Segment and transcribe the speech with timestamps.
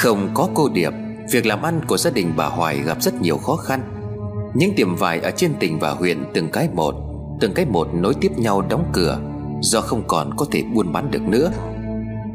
[0.00, 0.92] Không có cô Điệp
[1.30, 3.80] Việc làm ăn của gia đình bà Hoài gặp rất nhiều khó khăn.
[4.54, 6.94] Những tiệm vải ở trên tỉnh và huyện từng cái một,
[7.40, 9.20] Từng cái một nối tiếp nhau đóng cửa,
[9.60, 11.52] Do không còn có thể buôn bán được nữa.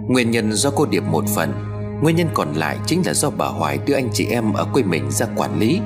[0.07, 1.54] Nguyên nhân do cô Điệp một phần,
[2.02, 4.84] Nguyên nhân còn lại chính là do bà Hoài đưa anh chị em ở quê
[4.84, 5.79] mình ra quản lý.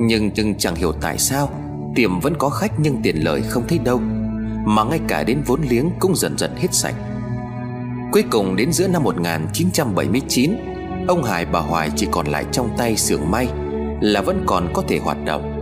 [0.00, 1.48] Nhưng nhưng chẳng hiểu tại sao,
[1.94, 4.00] Tiệm vẫn có khách nhưng tiền lời không thấy đâu,
[4.66, 6.94] Mà ngay cả đến vốn liếng cũng dần dần hết sạch.
[8.12, 10.71] Cuối cùng đến giữa năm 1979
[11.08, 13.48] Ông Hải bà Hoài chỉ còn lại trong tay xưởng may
[14.00, 15.52] Là vẫn còn có thể hoạt động.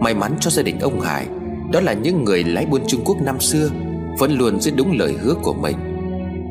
[0.00, 1.26] May mắn cho gia đình ông Hải,
[1.72, 3.68] Đó là những người lái buôn Trung Quốc năm xưa
[4.18, 5.76] Vẫn luôn giữ đúng lời hứa của mình.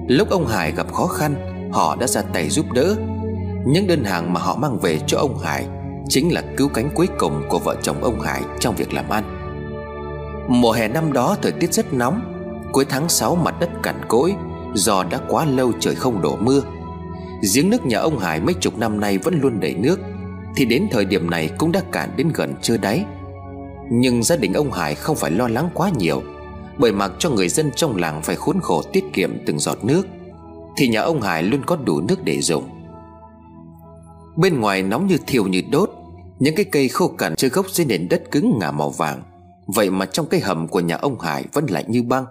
[0.08, 1.36] Lúc ông Hải gặp khó khăn,
[1.72, 2.96] Họ đã ra tay giúp đỡ.
[3.66, 5.66] Những đơn hàng mà họ mang về cho ông Hải
[6.10, 9.24] Chính là cứu cánh cuối cùng của vợ chồng ông Hải trong việc làm ăn.
[10.48, 12.22] Mùa hè năm đó thời tiết rất nóng,
[12.72, 14.36] Cuối tháng 6 mặt đất cằn cỗi
[14.74, 16.62] Do đã quá lâu trời không đổ mưa.
[17.52, 20.00] Giếng nước nhà ông Hải mấy chục năm nay vẫn luôn đầy nước,
[20.56, 23.06] Thì đến thời điểm này cũng đã cạn đến gần chưa đáy.
[23.92, 26.22] Nhưng gia đình ông Hải không phải lo lắng quá nhiều,
[26.78, 30.08] Bởi mặc cho người dân trong làng phải khốn khổ tiết kiệm từng giọt nước,
[30.78, 32.64] Thì nhà ông Hải luôn có đủ nước để dùng.
[34.36, 35.92] Bên ngoài nóng như thiêu như đốt,
[36.40, 39.24] Những cái cây khô cằn chơi gốc dưới nền đất cứng ngả màu vàng,
[39.68, 42.26] Vậy mà trong cái hầm của nhà ông Hải vẫn lạnh như băng.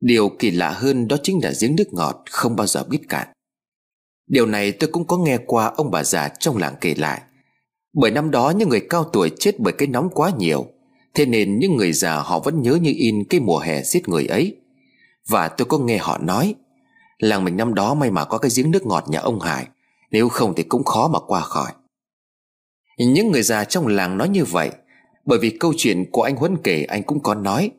[0.00, 3.28] Điều kỳ lạ hơn đó chính là giếng nước ngọt không bao giờ biết cạn.
[4.32, 7.22] Điều này tôi cũng có nghe qua ông bà già trong làng kể lại.
[7.92, 10.66] Bởi năm đó những người cao tuổi chết bởi cái nóng quá nhiều,
[11.14, 14.26] Thế nên những người già họ vẫn nhớ như in cái mùa hè giết người
[14.26, 14.56] ấy.
[15.28, 16.54] Và tôi có nghe họ nói,
[17.18, 19.66] Làng mình năm đó may mà có cái giếng nước ngọt nhà ông Hải,
[20.10, 21.72] Nếu không thì cũng khó mà qua khỏi.
[22.98, 24.70] Những người già trong làng nói như vậy,
[25.24, 27.70] Bởi vì câu chuyện của anh Huấn kể, anh cũng có nói.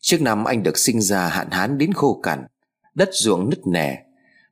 [0.00, 2.46] Trước năm anh được sinh ra hạn hán đến khô cằn,
[2.94, 4.04] Đất ruộng nứt nẻ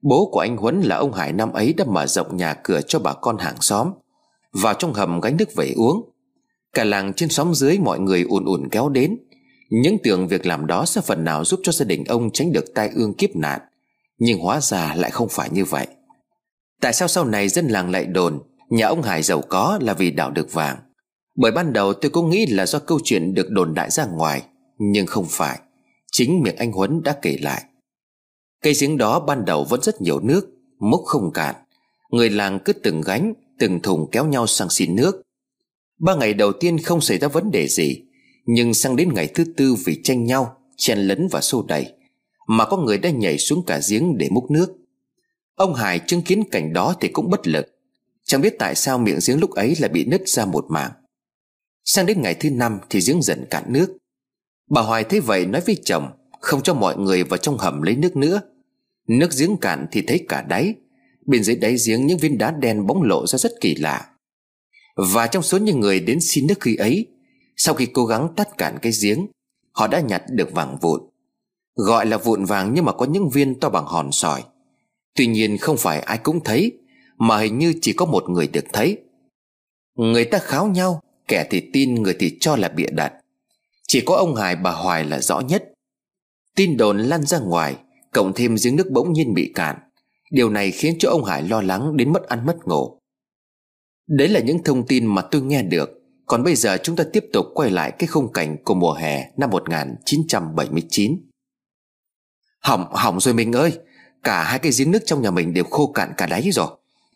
[0.02, 2.98] Bố của anh Huấn là ông Hải năm ấy đã mở rộng nhà cửa cho
[2.98, 3.90] bà con hàng xóm.
[4.52, 6.10] Vào trong hầm gánh nước về uống.
[6.72, 9.16] Cả làng trên xóm dưới mọi người ùn ùn kéo đến.
[9.70, 12.64] Những tưởng việc làm đó sẽ phần nào giúp cho gia đình ông tránh được
[12.74, 13.60] tai ương kiếp nạn.
[14.18, 15.86] Nhưng hóa ra lại không phải như vậy.
[16.80, 18.40] Tại sao sau này dân làng lại đồn,
[18.72, 20.76] Nhà ông Hải giàu có là vì đào được vàng?
[21.36, 24.42] Bởi ban đầu tôi cũng nghĩ là do câu chuyện được đồn đại ra ngoài,
[24.78, 25.58] Nhưng không phải.
[26.12, 27.62] Chính miệng anh Huấn đã kể lại.
[28.62, 31.54] Cây giếng đó ban đầu vẫn rất nhiều nước Múc không cạn.
[32.10, 35.22] Người làng cứ từng gánh, Từng thùng kéo nhau sang xin nước.
[35.98, 38.02] Ba ngày đầu tiên không xảy ra vấn đề gì,
[38.44, 41.92] Nhưng sang đến ngày thứ tư vì tranh nhau, Chen lấn và xô đẩy,
[42.46, 44.72] Mà có người đã nhảy xuống cả giếng để múc nước.
[45.54, 47.66] Ông Hải chứng kiến cảnh đó thì cũng bất lực.
[48.24, 50.92] Chẳng biết tại sao miệng giếng lúc ấy lại bị nứt ra một mảng.
[51.84, 53.96] Sang đến ngày thứ năm thì giếng dần cạn nước.
[54.70, 57.96] Bà Hoài thấy vậy nói với chồng, Không cho mọi người vào trong hầm lấy
[57.96, 58.40] nước nữa.
[59.08, 60.74] Nước giếng cạn thì thấy cả đáy.
[61.26, 64.08] Bên dưới đáy giếng những viên đá đen bóng lộ ra rất kỳ lạ.
[64.96, 67.06] Và trong số những người đến xin nước khi ấy,
[67.56, 69.26] Sau khi cố gắng tắt cạn cái giếng,
[69.72, 71.00] Họ đã nhặt được vàng vụn.
[71.74, 74.42] Gọi là vụn vàng nhưng mà có những viên to bằng hòn sỏi.
[75.14, 76.72] Tuy nhiên không phải ai cũng thấy,
[77.19, 78.98] Mà hình như chỉ có một người được thấy.
[79.94, 83.12] Người ta kháo nhau, Kẻ thì tin, người thì cho là bịa đặt.
[83.88, 85.72] Chỉ có ông Hải bà Hoài là rõ nhất.
[86.56, 87.76] Tin đồn lan ra ngoài
[88.12, 89.76] Cộng thêm giếng nước bỗng nhiên bị cạn.
[90.30, 92.98] Điều này khiến cho ông Hải lo lắng đến mất ăn mất ngủ.
[94.08, 95.90] Đấy là những thông tin mà tôi nghe được.
[96.26, 99.30] Còn bây giờ chúng ta tiếp tục quay lại cái khung cảnh của mùa hè
[99.36, 101.20] năm 1979
[102.62, 103.78] Hỏng, hỏng rồi mình ơi.
[104.22, 106.68] Cả hai cái giếng nước trong nhà mình đều khô cạn cả đáy rồi.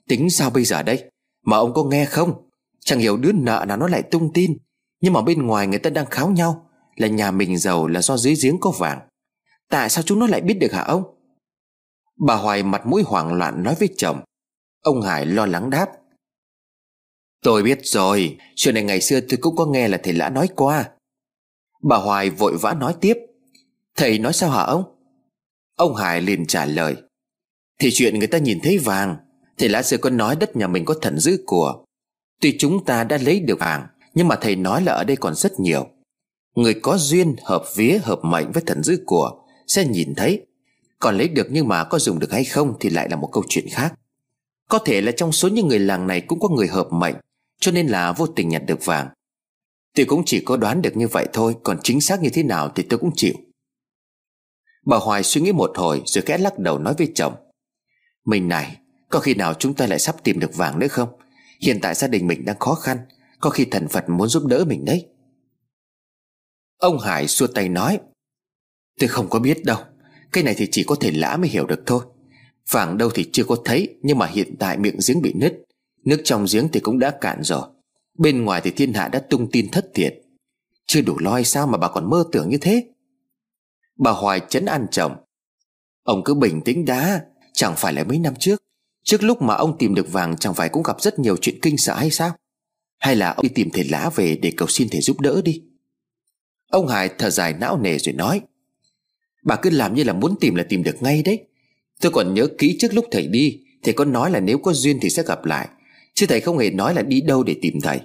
[0.09, 1.05] Tính sao bây giờ đây?
[1.45, 2.33] Mà ông có nghe không?
[2.81, 4.57] Chẳng hiểu đứa nợ nào nó lại tung tin.
[5.01, 6.67] Nhưng mà bên ngoài người ta đang kháo nhau.
[6.97, 8.99] Là nhà mình giàu là do dưới giếng có vàng.
[9.71, 11.03] Tại sao chúng nó lại biết được hả ông?
[12.27, 14.21] Bà Hoài mặt mũi hoảng loạn nói với chồng.
[14.83, 15.89] Ông Hải lo lắng đáp.
[17.43, 20.49] Tôi biết rồi, Chuyện này ngày xưa tôi cũng có nghe là thầy lã nói
[20.57, 20.91] qua.
[21.83, 23.17] Bà Hoài vội vã nói tiếp.
[23.97, 24.85] Thầy nói sao hả ông?
[25.77, 26.97] Ông Hải liền trả lời.
[27.79, 29.17] Thì chuyện người ta nhìn thấy vàng,
[29.59, 31.85] Thầy lã xưa có nói đất nhà mình có thần giữ của.
[32.41, 35.35] Tuy chúng ta đã lấy được vàng, Nhưng mà thầy nói là ở đây còn
[35.35, 35.87] rất nhiều.
[36.57, 40.47] Người có duyên, hợp vía, hợp mệnh với thần giữ của sẽ nhìn thấy.
[40.99, 43.45] Còn lấy được nhưng mà có dùng được hay không Thì lại là một câu
[43.49, 43.95] chuyện khác.
[44.69, 47.15] Có thể là trong số những người làng này Cũng có người hợp mệnh,
[47.61, 49.09] Cho nên là vô tình nhặt được vàng.
[49.95, 52.73] Tôi cũng chỉ có đoán được như vậy thôi, Còn chính xác như thế nào
[52.75, 53.35] thì tôi cũng chịu.
[54.87, 57.35] Bà Hoài suy nghĩ một hồi Rồi khẽ lắc đầu nói với chồng.
[58.25, 58.77] Mình này,
[59.11, 61.09] Có khi nào chúng ta lại sắp tìm được vàng nữa không?
[61.61, 62.99] Hiện tại gia đình mình đang khó khăn,
[63.41, 65.07] Có khi thần Phật muốn giúp đỡ mình đấy.
[66.79, 67.99] Ông Hải xua tay nói.
[69.01, 69.79] Tôi không có biết đâu.
[70.33, 72.05] Cái này thì chỉ có thể lã mới hiểu được thôi.
[72.71, 75.63] Vàng đâu thì chưa có thấy, Nhưng mà hiện tại miệng giếng bị nứt.
[76.05, 77.63] Nước trong giếng thì cũng đã cạn rồi.
[78.19, 80.15] Bên ngoài thì thiên hạ đã tung tin thất thiệt.
[80.87, 82.85] Chưa đủ lo hay sao mà bà còn mơ tưởng như thế?
[83.97, 85.17] Bà Hoài chấn an chồng.
[86.03, 87.21] Ông cứ bình tĩnh đã,
[87.53, 88.63] Chẳng phải là mấy năm trước.
[89.05, 91.77] Trước lúc mà ông tìm được vàng, Chẳng phải cũng gặp rất nhiều chuyện kinh
[91.79, 92.33] sợ hay sao?
[92.99, 95.63] Hay là ông đi tìm thầy lã về Để cầu xin thầy giúp đỡ đi?
[96.71, 98.41] Ông Hải thở dài não nề rồi nói.
[99.47, 101.47] Bà cứ làm như là muốn tìm là tìm được ngay đấy.
[102.01, 104.99] Tôi còn nhớ kỹ trước lúc thầy đi, Thầy có nói là nếu có duyên
[105.01, 105.69] thì sẽ gặp lại,
[106.15, 108.01] Chứ thầy không hề nói là đi đâu để tìm thầy.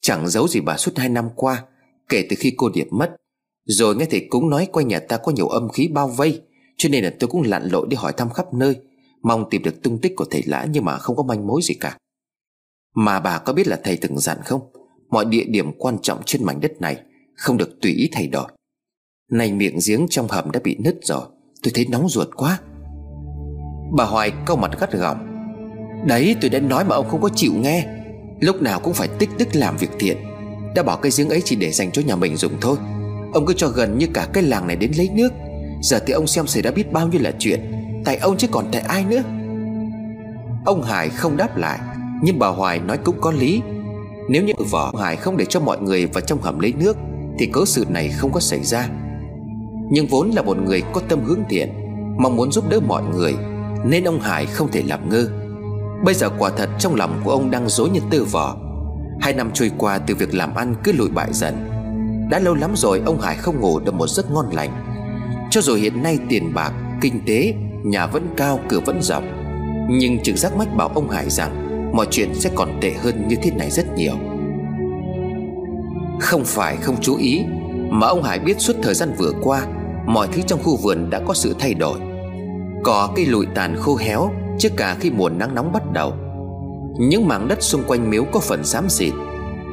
[0.00, 1.64] Chẳng giấu gì bà suốt hai năm qua,
[2.08, 3.16] Kể từ khi cô Điệp mất.
[3.64, 6.42] Rồi nghe thầy cúng nói quanh nhà ta có nhiều âm khí bao vây,
[6.76, 8.76] Cho nên là tôi cũng lặn lội đi hỏi thăm khắp nơi,
[9.22, 11.74] Mong tìm được tung tích của thầy lã Nhưng mà không có manh mối gì
[11.74, 11.96] cả.
[12.94, 14.60] Mà bà có biết là thầy từng dặn không?
[15.08, 17.00] Mọi địa điểm quan trọng trên mảnh đất này
[17.36, 18.50] Không được tùy ý thay đổi
[19.30, 21.22] này miệng giếng trong hầm đã bị nứt rồi,
[21.62, 22.58] Tôi thấy nóng ruột quá.
[23.96, 25.26] Bà Hoài câu mặt gắt gỏng.
[26.06, 27.86] Đấy, tôi đã nói mà ông không có chịu nghe.
[28.40, 30.16] Lúc nào cũng phải tích đức làm việc thiện.
[30.74, 32.76] Đã bỏ cái giếng ấy chỉ để dành cho nhà mình dùng thôi.
[33.32, 35.32] Ông cứ cho gần như cả cái làng này đến lấy nước.
[35.82, 37.72] Giờ thì ông xem xảy ra biết bao nhiêu là chuyện.
[38.04, 39.22] Tại ông chứ còn tại ai nữa?
[40.64, 41.78] Ông Hải không đáp lại,
[42.22, 43.62] Nhưng bà Hoài nói cũng có lý.
[44.28, 46.96] Nếu như vợ Hải không để cho mọi người vào trong hầm lấy nước,
[47.38, 48.88] Thì cớ sự này không có xảy ra.
[49.90, 51.72] Nhưng vốn là một người có tâm hướng thiện
[52.18, 53.34] Mong muốn giúp đỡ mọi người
[53.84, 55.28] Nên ông Hải không thể làm ngơ.
[56.04, 58.56] Bây giờ quả thật trong lòng của ông đang dối như tơ vò.
[59.20, 61.54] Hai năm trôi qua từ việc làm ăn cứ lụi bại dần.
[62.30, 64.70] Đã lâu lắm rồi ông Hải không ngủ được một giấc ngon lành.
[65.50, 67.54] Cho dù hiện nay tiền bạc, kinh tế,
[67.84, 69.24] nhà vẫn cao, cửa vẫn rộng
[69.90, 71.66] Nhưng trực giác mách bảo ông Hải rằng
[71.96, 74.14] Mọi chuyện sẽ còn tệ hơn như thế này rất nhiều.
[76.20, 77.44] Không phải không chú ý
[77.90, 79.66] Mà ông Hải biết suốt thời gian vừa qua
[80.06, 81.98] Mọi thứ trong khu vườn đã có sự thay đổi.
[82.84, 86.14] Cỏ cây lụi tàn khô héo Trước cả khi mùa nắng nóng bắt đầu.
[86.98, 89.12] Những mảng đất xung quanh miếu có phần xám xịt.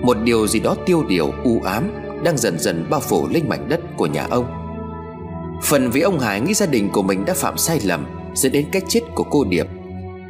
[0.01, 1.91] Một điều gì đó tiêu điều, u ám,
[2.23, 4.45] Đang dần dần bao phủ lên mảnh đất của nhà ông.
[5.63, 8.65] Phần vì ông Hải nghĩ gia đình của mình đã phạm sai lầm, Dẫn đến
[8.71, 9.67] cái chết của cô Điệp,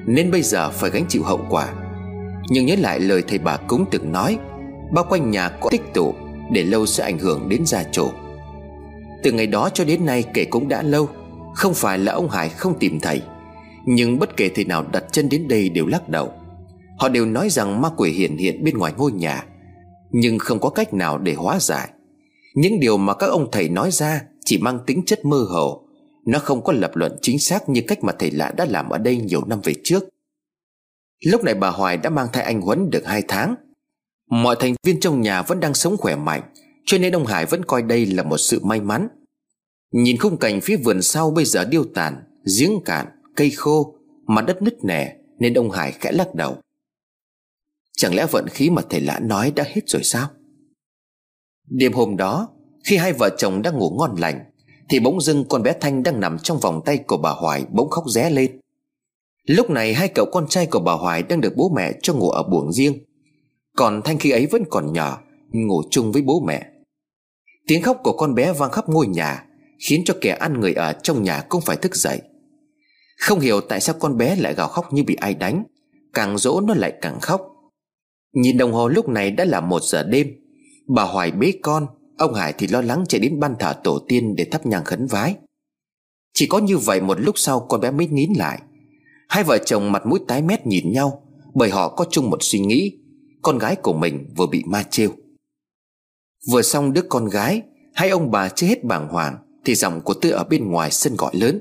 [0.05, 1.67] Nên bây giờ phải gánh chịu hậu quả.
[2.49, 4.37] Nhưng nhớ lại lời thầy bà cúng từng nói,
[4.91, 6.13] Bao quanh nhà có tích tụ,
[6.51, 8.09] Để lâu sẽ ảnh hưởng đến gia chủ.
[9.23, 11.09] Từ ngày đó cho đến nay kể cũng đã lâu,
[11.55, 13.21] Không phải là ông Hải không tìm thầy,
[13.85, 16.31] nhưng bất kể thầy nào đặt chân đến đây đều lắc đầu.
[16.99, 19.45] Họ đều nói rằng ma quỷ hiện hiện bên ngoài ngôi nhà,
[20.11, 21.89] Nhưng không có cách nào để hóa giải.
[22.55, 25.83] Những điều mà các ông thầy nói ra Chỉ mang tính chất mơ hồ,
[26.25, 28.97] Nó không có lập luận chính xác Như cách mà thầy lạ đã làm ở
[28.97, 30.03] đây nhiều năm về trước.
[31.25, 33.55] Lúc này bà Hoài đã mang thai anh Huấn được hai tháng.
[34.29, 36.41] Mọi thành viên trong nhà vẫn đang sống khỏe mạnh
[36.87, 39.07] cho nên ông Hải vẫn coi đây là một sự may mắn.
[39.91, 42.23] Nhìn khung cảnh phía vườn sau bây giờ điêu tàn,
[42.59, 43.95] Giếng cạn, cây khô,
[44.27, 46.57] mà đất nứt nẻ, Nên ông Hải khẽ lắc đầu.
[47.97, 50.27] Chẳng lẽ vận khí mà thầy lã nói đã hết rồi sao?
[51.69, 52.49] Đêm hôm đó,
[52.83, 54.39] Khi hai vợ chồng đang ngủ ngon lành,
[54.89, 57.89] Thì bỗng dưng con bé Thanh đang nằm trong vòng tay của bà Hoài Bỗng
[57.89, 58.59] khóc ré lên.
[59.47, 62.29] Lúc này hai cậu con trai của bà Hoài Đang được bố mẹ cho ngủ
[62.29, 62.93] ở buồng riêng.
[63.75, 66.71] Còn Thanh khi ấy vẫn còn nhỏ, Ngủ chung với bố mẹ.
[67.67, 69.43] Tiếng khóc của con bé vang khắp ngôi nhà,
[69.79, 72.21] Khiến cho kẻ ăn người ở trong nhà cũng phải thức dậy.
[73.19, 75.63] Không hiểu tại sao con bé lại gào khóc như bị ai đánh,
[76.13, 77.41] Càng dỗ nó lại càng khóc.
[78.33, 80.27] Nhìn đồng hồ lúc này đã là một giờ đêm,
[80.87, 84.35] Bà Hoài bế con, Ông Hải thì lo lắng chạy đến ban thờ tổ tiên
[84.35, 85.35] Để thắp nhang khấn vái.
[86.33, 88.61] Chỉ có như vậy một lúc sau con bé mới nín lại.
[89.29, 92.59] Hai vợ chồng mặt mũi tái mét nhìn nhau, Bởi họ có chung một suy
[92.59, 92.97] nghĩ,
[93.41, 95.11] Con gái của mình vừa bị ma trêu.
[96.51, 97.61] Vừa xong đứa con gái,
[97.93, 101.15] Hai ông bà chưa hết bàng hoàng, Thì giọng của Tư ở bên ngoài sân
[101.17, 101.59] gọi lớn.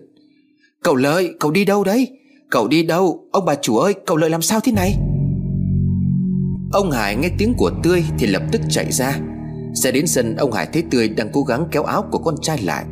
[0.83, 2.09] Cậu Lợi, cậu đi đâu đấy?
[2.51, 3.29] Cậu đi đâu?
[3.33, 4.95] Ông bà chủ ơi, cậu Lợi làm sao thế này?
[6.73, 9.19] Ông Hải nghe tiếng của Tươi Thì lập tức chạy ra.
[9.75, 12.63] Ra đến sân, ông Hải thấy Tươi đang cố gắng kéo áo của con trai
[12.63, 12.85] lại.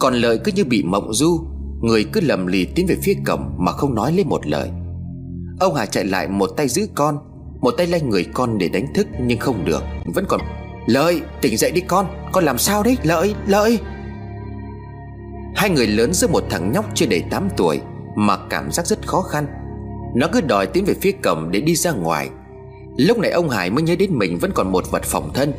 [0.00, 1.40] Còn Lợi cứ như bị mộng du,
[1.80, 4.70] Người cứ lầm lì tiến về phía cổng Mà không nói lên một lời.
[5.60, 7.18] Ông Hải chạy lại một tay giữ con,
[7.60, 9.82] Một tay lay người con để đánh thức Nhưng không được,
[10.14, 10.40] Vẫn còn
[10.88, 12.06] Lợi, tỉnh dậy đi con.
[12.32, 12.96] Con làm sao đấy?
[13.02, 13.78] Lợi Lợi.
[15.54, 17.80] Hai người lớn giữa một thằng nhóc chưa đầy 8 tuổi,
[18.16, 19.46] Mà cảm giác rất khó khăn.
[20.14, 22.30] Nó cứ đòi tiến về phía cổng để đi ra ngoài.
[22.96, 25.52] Lúc này ông Hải mới nhớ đến mình vẫn còn một vật phòng thân.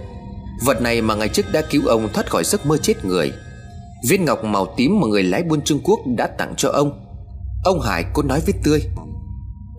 [0.66, 3.32] Vật này mà ngày trước đã cứu ông thoát khỏi giấc mơ chết người.
[4.10, 7.06] Viên ngọc màu tím mà người lái buôn Trung Quốc đã tặng cho ông.
[7.64, 8.82] Ông Hải cố nói với Tươi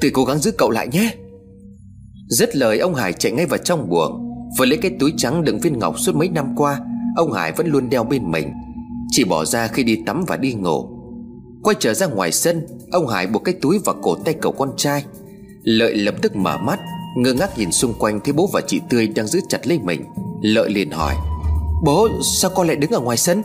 [0.00, 1.14] Tươi cố gắng giữ cậu lại nhé.
[2.28, 4.29] Dứt lời, ông Hải chạy ngay vào trong buồng.
[4.58, 6.80] Vừa lấy cái túi trắng đựng viên ngọc suốt mấy năm qua,
[7.16, 8.52] Ông Hải vẫn luôn đeo bên mình.
[9.10, 10.88] Chỉ bỏ ra khi đi tắm và đi ngủ.
[11.62, 14.70] Quay trở ra ngoài sân, Ông Hải buộc cái túi vào cổ tay cậu con
[14.76, 15.04] trai.
[15.62, 16.80] Lợi lập tức mở mắt,
[17.16, 20.04] Ngơ ngác nhìn xung quanh thấy bố và chị Tươi đang giữ chặt lấy mình.
[20.42, 21.14] Lợi liền hỏi,
[21.84, 22.08] Bố,
[22.40, 23.42] sao con lại đứng ở ngoài sân?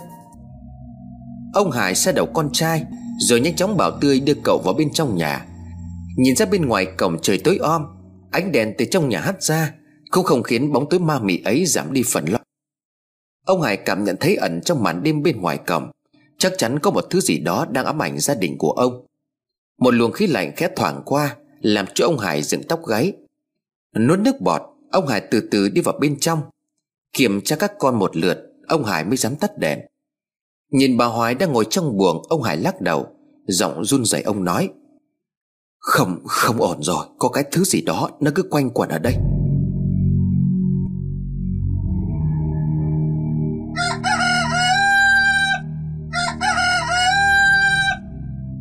[1.54, 2.84] Ông Hải xa đầu con trai,
[3.20, 5.46] Rồi nhanh chóng bảo Tươi đưa cậu vào bên trong nhà.
[6.18, 7.86] Nhìn ra bên ngoài cổng trời tối om,
[8.32, 9.74] Ánh đèn từ trong nhà hắt ra.
[10.12, 12.40] Cũng không khiến bóng tối ma mị ấy giảm đi phần lo.
[13.46, 15.92] Ông Hải cảm nhận thấy ẩn trong màn đêm bên ngoài cổng.
[16.38, 19.06] Chắc chắn có một thứ gì đó đang ám ảnh gia đình của ông.
[19.78, 23.14] Một luồng khí lạnh khẽ thoảng qua Làm cho ông Hải dựng tóc gáy.
[24.00, 26.42] Nuốt nước bọt Ông Hải từ từ đi vào bên trong.
[27.14, 29.80] Kiểm tra các con một lượt Ông Hải mới dám tắt đèn.
[30.72, 33.08] Nhìn bà Hoài đang ngồi trong buồng Ông Hải lắc đầu
[33.48, 34.70] Giọng run rẩy ông nói
[35.80, 39.16] Không, không ổn rồi Có cái thứ gì đó nó cứ quanh quẩn ở đây.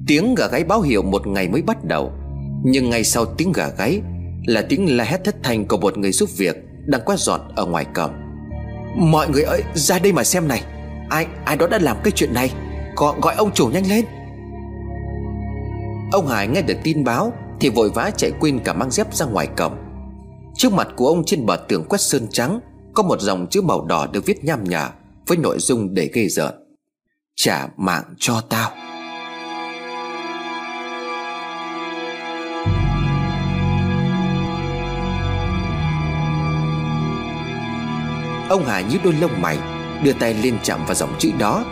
[0.07, 2.13] Tiếng gà gáy báo hiệu một ngày mới bắt đầu.
[2.65, 4.01] Nhưng ngay sau tiếng gà gáy
[4.47, 6.57] Là tiếng la hét thất thanh của một người giúp việc
[6.87, 8.13] Đang quét dọn ở ngoài cổng.
[8.97, 10.63] Mọi người ơi ra đây mà xem này.
[11.11, 12.51] Ai ai đó đã làm cái chuyện này?
[12.97, 14.05] Gọi, gọi ông chủ nhanh lên.
[16.13, 19.27] Ông Hải nghe được tin báo Thì vội vã chạy quên cả mang dép ra
[19.27, 19.77] ngoài cổng.
[20.57, 22.61] Trước mặt của ông trên bờ tường quét sơn trắng
[22.95, 24.89] Có một dòng chữ màu đỏ được viết nham nhở
[25.27, 26.55] Với nội dung để gây rợn
[27.37, 28.71] Trả mạng cho tao.
[38.49, 39.59] Ông Hải nhíu đôi lông mày,
[40.03, 41.65] Đưa tay lên chạm vào dòng chữ đó.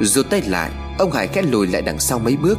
[0.00, 2.58] Rồi tay lại, Ông Hải khẽ lùi lại đằng sau mấy bước,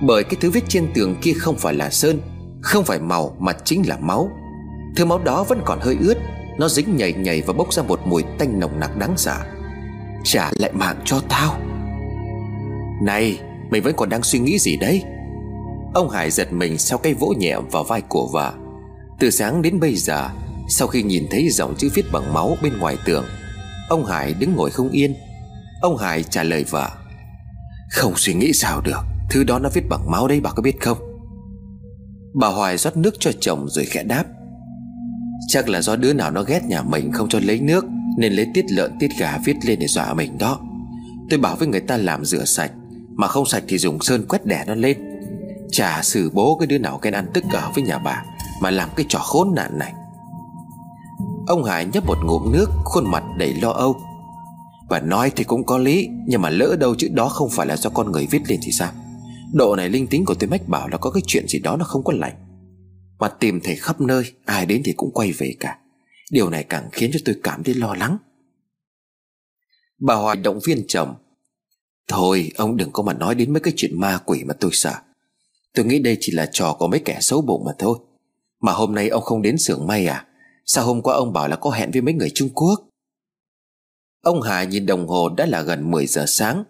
[0.00, 2.20] Bởi cái thứ viết trên tường kia không phải là sơn,
[2.60, 4.30] Không phải màu mà chính là máu.
[4.96, 6.14] Thứ máu đó vẫn còn hơi ướt,
[6.58, 9.36] Nó dính nhảy nhảy và bốc ra một mùi tanh nồng nặc đáng sợ.
[10.24, 11.60] Trả lại mạng cho tao.
[13.02, 15.02] Này, Mày vẫn còn đang suy nghĩ gì đấy?
[15.94, 18.52] Ông Hải giật mình sau cái vỗ nhẹ vào vai của vợ.
[19.18, 20.28] Từ sáng đến bây giờ
[20.68, 23.24] sau khi nhìn thấy dòng chữ viết bằng máu bên ngoài tường,
[23.88, 25.14] Ông Hải đứng ngồi không yên.
[25.80, 26.90] Ông Hải trả lời vợ,
[27.90, 29.00] Không suy nghĩ sao được,
[29.30, 30.98] Thứ đó nó viết bằng máu đấy, bà có biết không?
[32.34, 34.24] Bà Hoài rót nước cho chồng rồi khẽ đáp,
[35.48, 37.84] Chắc là do đứa nào nó ghét nhà mình không cho lấy nước,
[38.18, 40.58] Nên lấy tiết lợn, tiết gà viết lên để dọa mình đó.
[41.30, 42.72] Tôi bảo với người ta làm rửa sạch,
[43.16, 44.96] Mà không sạch thì dùng sơn quét đẻ nó lên.
[45.70, 48.24] Chả xử bố cái đứa nào ghen ăn tức ở với nhà bà,
[48.62, 49.92] Mà làm cái trò khốn nạn này.
[51.52, 53.96] Ông Hải nhấp một ngụm nước, Khuôn mặt đầy lo âu.
[54.88, 57.76] Và nói thì cũng có lý, Nhưng mà lỡ đâu chữ đó không phải là
[57.76, 58.92] do con người viết lên thì sao?
[59.52, 61.84] Độ này linh tính của tôi mách bảo là có cái chuyện gì đó nó
[61.84, 62.34] không có lành.
[63.18, 65.78] Mà tìm thấy khắp nơi, Ai đến thì cũng quay về cả.
[66.30, 68.16] Điều này càng khiến cho tôi cảm thấy lo lắng.
[70.00, 71.14] Bà Hoài động viên chồng.
[72.08, 74.94] Thôi, ông đừng có mà nói đến mấy cái chuyện ma quỷ mà tôi sợ.
[75.74, 77.98] Tôi nghĩ đây chỉ là trò của mấy kẻ xấu bụng mà thôi.
[78.60, 80.26] Mà hôm nay ông không đến xưởng may à?
[80.66, 82.88] Sao hôm qua ông bảo là có hẹn với mấy người Trung Quốc?
[84.22, 86.64] Ông Hà nhìn đồng hồ đã là gần 10 giờ sáng.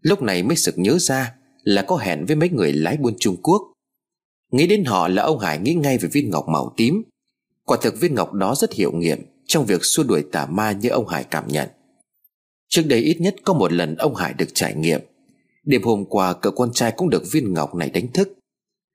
[0.00, 3.36] Lúc này mới sực nhớ ra Là có hẹn với mấy người lái buôn Trung
[3.42, 3.62] Quốc.
[4.52, 7.02] Nghĩ đến họ là ông Hải nghĩ ngay về viên ngọc màu tím.
[7.64, 10.88] Quả thực viên ngọc đó rất hiệu nghiệm Trong việc xua đuổi tà ma như
[10.88, 11.68] ông Hải cảm nhận.
[12.68, 15.00] Trước đây ít nhất có một lần ông Hải được trải nghiệm.
[15.64, 18.32] Đêm hôm qua, cậu con trai cũng được viên ngọc này đánh thức.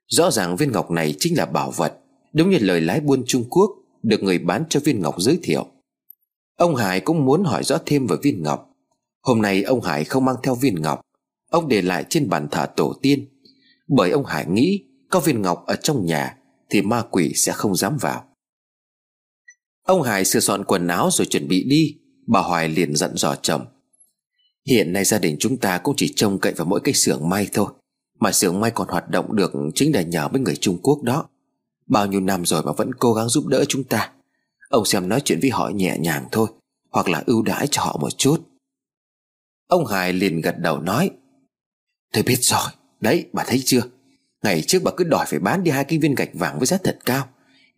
[0.07, 1.93] Rõ ràng viên ngọc này chính là bảo vật,
[2.33, 3.71] Đúng như lời lái buôn Trung Quốc
[4.03, 5.65] được người bán cho viên ngọc giới thiệu.
[6.57, 8.69] Ông Hải cũng muốn hỏi rõ thêm về viên ngọc.
[9.21, 11.01] Hôm nay ông Hải không mang theo viên ngọc,
[11.49, 13.27] Ông để lại trên bàn thờ tổ tiên.
[13.87, 16.37] Bởi ông Hải nghĩ Có viên ngọc ở trong nhà
[16.69, 18.23] Thì ma quỷ sẽ không dám vào.
[19.83, 23.35] Ông Hải sửa soạn quần áo rồi chuẩn bị đi, Bà Hoài liền dặn dò
[23.35, 23.65] chồng.
[24.67, 27.47] Hiện nay gia đình chúng ta cũng chỉ trông cậy vào mỗi cái xưởng may
[27.53, 27.67] thôi,
[28.19, 31.29] Mà xưởng may còn hoạt động được chính là nhờ với người Trung Quốc đó.
[31.87, 34.11] Bao nhiêu năm rồi mà vẫn cố gắng giúp đỡ chúng ta.
[34.69, 36.47] Ông xem nói chuyện với họ nhẹ nhàng thôi,
[36.89, 38.37] Hoặc là ưu đãi cho họ một chút.
[39.67, 41.09] Ông Hải liền gật đầu nói,
[42.13, 42.69] Tôi biết rồi.
[43.01, 43.81] Đấy, bà thấy chưa?
[44.43, 46.77] Ngày trước bà cứ đòi phải bán đi hai cái viên gạch vàng với giá
[46.83, 47.27] thật cao.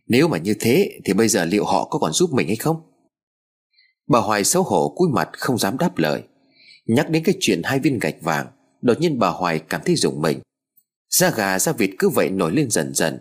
[0.06, 2.80] Nếu mà như thế Thì bây giờ liệu họ có còn giúp mình hay không?
[4.06, 6.22] Bà Hoài xấu hổ cúi mặt không dám đáp lời.
[6.86, 8.46] Nhắc đến cái chuyện hai viên gạch vàng,
[8.82, 10.40] Đột nhiên bà Hoài cảm thấy rùng mình.
[11.10, 13.18] Da gà, da vịt cứ vậy nổi lên dần dần.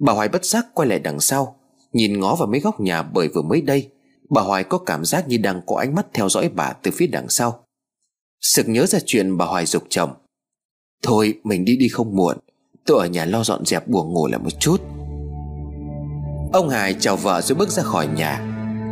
[0.00, 1.58] Bà Hoài bất giác quay lại đằng sau,
[1.92, 3.90] Nhìn ngó vào mấy góc nhà bởi vừa mới đây.
[4.30, 7.06] Bà Hoài có cảm giác như đang có ánh mắt theo dõi bà từ phía
[7.06, 7.64] đằng sau.
[8.40, 10.10] Sực nhớ ra chuyện bà Hoài dục chồng.
[11.02, 12.36] Thôi, mình đi đi không muộn,
[12.86, 14.80] Tôi ở nhà lo dọn dẹp buồng ngủ lại một chút.
[16.52, 18.38] Ông Hải chào vợ rồi bước ra khỏi nhà.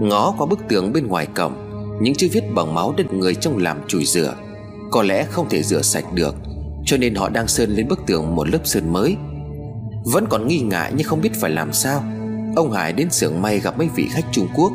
[0.01, 1.55] Ngó qua bức tường bên ngoài cổng,
[2.03, 4.35] Những chữ viết bằng máu đất người trong làm chùi rửa.
[4.91, 6.35] Có lẽ không thể rửa sạch được,
[6.87, 9.17] Cho nên họ đang sơn lên bức tường một lớp sơn mới.
[10.13, 12.03] Vẫn còn nghi ngại nhưng không biết phải làm sao.
[12.57, 14.73] Ông Hải đến xưởng may gặp mấy vị khách Trung Quốc.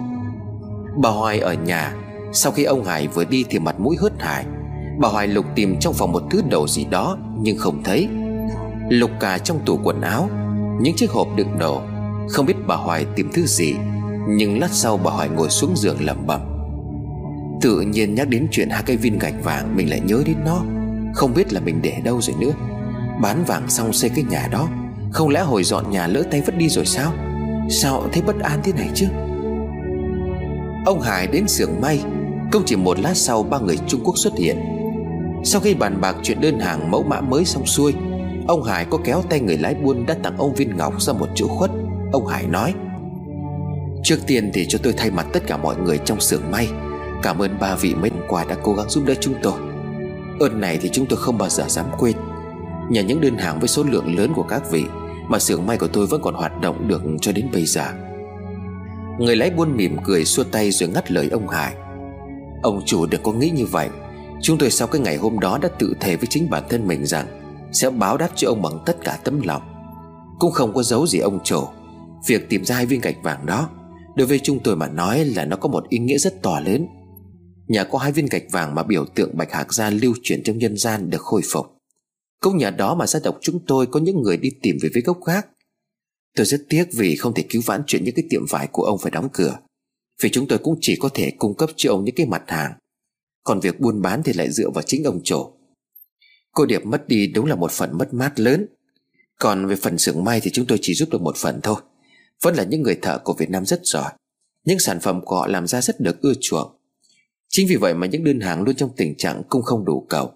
[0.98, 1.94] Bà Hoài ở nhà.
[2.34, 4.46] Sau khi ông Hải vừa đi thì mặt mũi hớt hải.
[5.00, 8.08] Bà Hoài lục tìm trong phòng một thứ đồ gì đó Nhưng không thấy.
[8.90, 10.30] Lục cả trong tủ quần áo,
[10.82, 11.82] Những chiếc hộp đựng đồ.
[12.30, 13.76] Không biết bà Hoài tìm thứ gì,
[14.30, 16.42] Nhưng lát sau bà Hoài ngồi xuống giường lẩm bẩm.
[17.62, 20.64] Tự nhiên nhắc đến chuyện hai cây viên gạch vàng, Mình lại nhớ đến nó.
[21.14, 22.52] Không biết là mình để đâu rồi nữa.
[23.22, 24.68] Bán vàng xong xây cái nhà đó.
[25.12, 27.14] Không lẽ hồi dọn nhà lỡ tay vứt đi rồi sao?
[27.70, 29.08] Sao thấy bất an thế này chứ?
[30.86, 32.04] Ông Hải đến xưởng may.
[32.52, 34.58] Không chỉ một lát sau, ba người Trung Quốc xuất hiện.
[35.44, 37.94] Sau khi bàn bạc chuyện đơn hàng mẫu mã mới xong xuôi,
[38.48, 41.28] Ông Hải có kéo tay người lái buôn đã tặng ông viên ngọc ra một
[41.36, 41.72] chỗ khuất.
[42.12, 42.74] Ông Hải nói,
[44.04, 46.68] Trước tiên thì cho tôi thay mặt tất cả mọi người trong xưởng may.
[47.24, 49.54] Cảm ơn ba vị mấy năm qua đã cố gắng giúp đỡ chúng tôi.
[50.40, 52.16] Ơn này thì chúng tôi không bao giờ dám quên.
[52.90, 54.84] Nhờ những đơn hàng với số lượng lớn của các vị
[55.32, 57.86] mà xưởng may của tôi vẫn còn hoạt động được cho đến bây giờ.
[59.20, 61.76] Người lái buôn mỉm cười xua tay rồi ngắt lời ông Hải.
[62.62, 63.90] Ông chủ đừng có nghĩ như vậy.
[64.42, 67.06] Chúng tôi sau cái ngày hôm đó đã tự thề với chính bản thân mình
[67.06, 67.28] rằng
[67.72, 69.62] Sẽ báo đáp cho ông bằng tất cả tấm lòng.
[70.40, 71.64] Cũng không có giấu gì ông chủ.
[72.28, 73.70] Việc tìm ra hai viên gạch vàng đó,
[74.16, 76.88] Đối với chúng tôi mà nói là nó có một ý nghĩa rất to lớn.
[77.68, 80.58] Nhà có hai viên gạch vàng mà biểu tượng Bạch Hạc Gia lưu truyền trong
[80.58, 81.81] nhân gian được khôi phục.
[82.42, 85.02] Cũng nhà đó mà gia tộc chúng tôi có những người đi tìm về với
[85.02, 85.48] gốc khác
[86.36, 88.98] Tôi rất tiếc vì không thể cứu vãn chuyện những cái tiệm vải của ông
[88.98, 89.58] phải đóng cửa,
[90.22, 92.74] Vì chúng tôi cũng chỉ có thể cung cấp cho ông những cái mặt hàng.
[93.44, 95.52] Còn việc buôn bán thì lại dựa vào chính ông chủ.
[96.52, 98.68] Cô Điệp mất đi đúng là một phần mất mát lớn.
[99.40, 101.82] Còn về phần xưởng may thì chúng tôi chỉ giúp được một phần thôi.
[102.42, 104.14] Vẫn là những người thợ của Việt Nam rất giỏi.
[104.66, 106.72] Những sản phẩm của họ làm ra rất được ưa chuộng.
[107.50, 110.34] Chính vì vậy mà những đơn hàng luôn trong tình trạng cung không đủ cầu.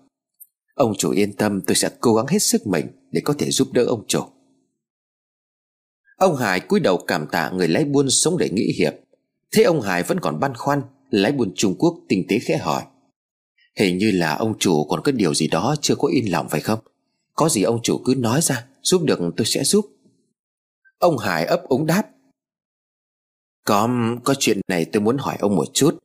[0.75, 3.67] Ông chủ yên tâm tôi sẽ cố gắng hết sức mình Để có thể giúp
[3.73, 4.21] đỡ ông chủ.
[6.17, 8.93] Ông Hải cúi đầu cảm tạ người lái buôn sống để nghĩ hiệp.
[9.51, 12.83] Thế ông Hải vẫn còn băn khoăn Lái buôn Trung Quốc tinh tế khẽ hỏi.
[13.79, 16.61] Hình như là ông chủ còn có điều gì đó chưa có yên lòng phải
[16.61, 16.79] không?
[17.33, 19.85] Có gì ông chủ cứ nói ra Giúp được tôi sẽ giúp.
[20.99, 22.03] Ông Hải ấp ống đáp.
[23.65, 23.89] Có,
[24.23, 25.97] có chuyện này tôi muốn hỏi ông một chút.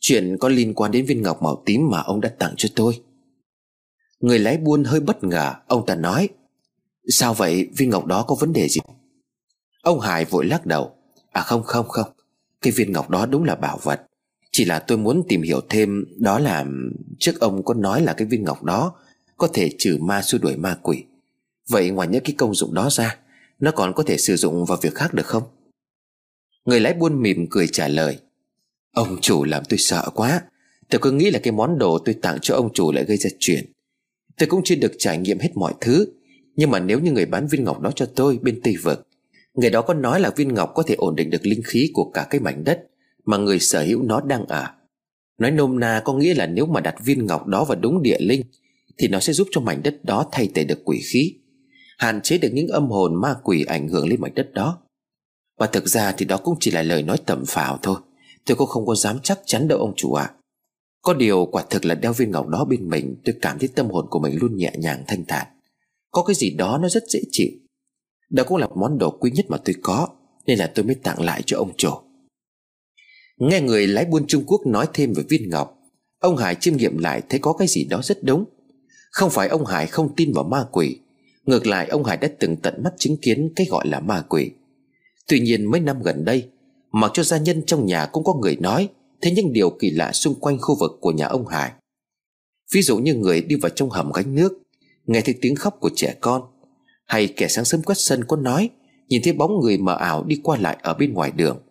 [0.00, 3.00] Chuyện có liên quan đến viên ngọc màu tím mà ông đã tặng cho tôi.
[4.24, 6.28] Người lái buôn hơi bất ngờ, Ông ta nói.
[7.08, 7.68] Sao vậy?
[7.76, 8.80] Viên ngọc đó có vấn đề gì?
[9.82, 10.96] Ông Hải vội lắc đầu.
[11.32, 12.12] À không không không.
[12.62, 14.02] Cái viên ngọc đó đúng là bảo vật.
[14.52, 16.64] Chỉ là tôi muốn tìm hiểu thêm, Đó là,
[17.18, 18.94] Trước ông có nói là cái viên ngọc đó
[19.36, 21.04] Có thể trừ ma xua đuổi ma quỷ.
[21.68, 23.16] Vậy ngoài những cái công dụng đó ra,
[23.58, 25.42] Nó còn có thể sử dụng vào việc khác được không?
[26.64, 28.18] Người lái buôn mỉm cười trả lời.
[28.94, 30.42] Ông chủ làm tôi sợ quá.
[30.90, 33.30] Tôi cứ nghĩ là cái món đồ tôi tặng cho ông chủ lại gây ra
[33.38, 33.73] chuyện.
[34.38, 36.06] Tôi cũng chưa được trải nghiệm hết mọi thứ.
[36.56, 39.08] Nhưng mà nếu như người bán viên ngọc đó cho tôi bên Tây Vực,
[39.54, 42.10] Người đó có nói là viên ngọc có thể ổn định được linh khí của
[42.14, 42.86] cả cái mảnh đất
[43.24, 44.66] Mà người sở hữu nó đang ở.
[45.38, 48.18] Nói nôm na có nghĩa là nếu mà đặt viên ngọc đó vào đúng địa
[48.20, 48.42] linh,
[48.98, 51.34] Thì nó sẽ giúp cho mảnh đất đó thay tẩy được quỷ khí,
[51.98, 54.78] Hạn chế được những âm hồn ma quỷ ảnh hưởng lên mảnh đất đó.
[55.58, 57.96] Và thực ra thì đó cũng chỉ là lời nói tầm phào thôi.
[58.46, 60.24] Tôi cũng không có dám chắc chắn đâu ông chủ ạ.
[60.24, 60.34] à.
[61.04, 63.90] Có điều quả thực là đeo viên ngọc đó bên mình, Tôi cảm thấy tâm
[63.90, 65.46] hồn của mình luôn nhẹ nhàng, thanh thản.
[66.10, 67.48] Có cái gì đó nó rất dễ chịu.
[68.30, 70.08] Đó cũng là món đồ quý nhất mà tôi có,
[70.46, 71.90] Nên là tôi mới tặng lại cho ông chủ.
[73.38, 75.78] Nghe người lái buôn Trung Quốc nói thêm về viên ngọc,
[76.18, 78.44] Ông Hải chiêm nghiệm lại thấy có cái gì đó rất đúng.
[79.10, 80.98] Không phải ông Hải không tin vào ma quỷ,
[81.44, 84.50] Ngược lại ông Hải đã từng tận mắt chứng kiến cái gọi là ma quỷ.
[85.28, 86.48] Tuy nhiên mấy năm gần đây,
[86.92, 88.88] Mặc cho gia nhân trong nhà cũng có người nói
[89.22, 91.72] Thế những điều kỳ lạ xung quanh khu vực của nhà ông Hải.
[92.74, 94.52] Ví dụ như người đi vào trong hầm gánh nước,
[95.06, 96.42] Nghe thấy tiếng khóc của trẻ con,
[97.06, 98.70] Hay kẻ sáng sớm quét sân có nói,
[99.08, 101.62] Nhìn thấy bóng người mờ ảo đi qua lại ở bên ngoài đường.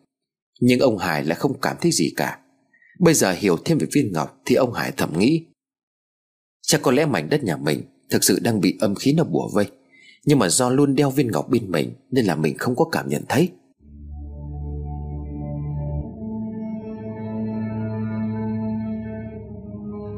[0.59, 2.39] Nhưng ông Hải lại không cảm thấy gì cả.
[2.99, 5.45] Bây giờ hiểu thêm về viên ngọc Thì ông Hải thầm nghĩ,
[6.61, 9.49] Chắc có lẽ mảnh đất nhà mình Thực sự đang bị âm khí nó bùa
[9.53, 9.65] vây,
[10.25, 13.09] Nhưng mà do luôn đeo viên ngọc bên mình Nên là mình không có cảm
[13.09, 13.49] nhận thấy.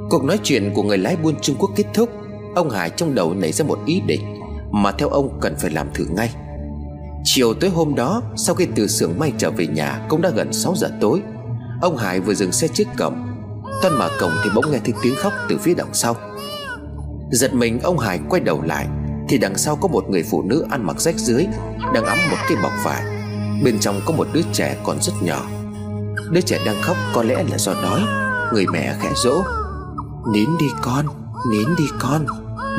[0.10, 2.10] Cuộc nói chuyện của người lái buôn Trung Quốc kết thúc,
[2.56, 4.22] Ông Hải trong đầu nảy ra một ý định
[4.72, 6.30] Mà theo ông cần phải làm thử ngay.
[7.24, 10.54] Chiều tối hôm đó, Sau khi từ xưởng may trở về nhà Cũng đã gần
[10.54, 11.22] 6 giờ tối,
[11.82, 13.26] Ông Hải vừa dừng xe trước cổng.
[13.82, 16.16] Toan mở cổng thì bỗng nghe thấy tiếng khóc từ phía đằng sau.
[17.32, 18.88] Giật mình, ông Hải quay đầu lại,
[19.30, 21.46] Thì đằng sau có một người phụ nữ ăn mặc rách dưới
[21.94, 23.04] Đang ấm một cái bọc vải.
[23.64, 25.50] Bên trong có một đứa trẻ còn rất nhỏ.
[26.32, 28.02] Đứa trẻ đang khóc có lẽ là do đói,
[28.54, 29.44] Người mẹ khẽ dỗ
[30.34, 31.06] Nín đi con,
[31.52, 32.26] Nín đi con,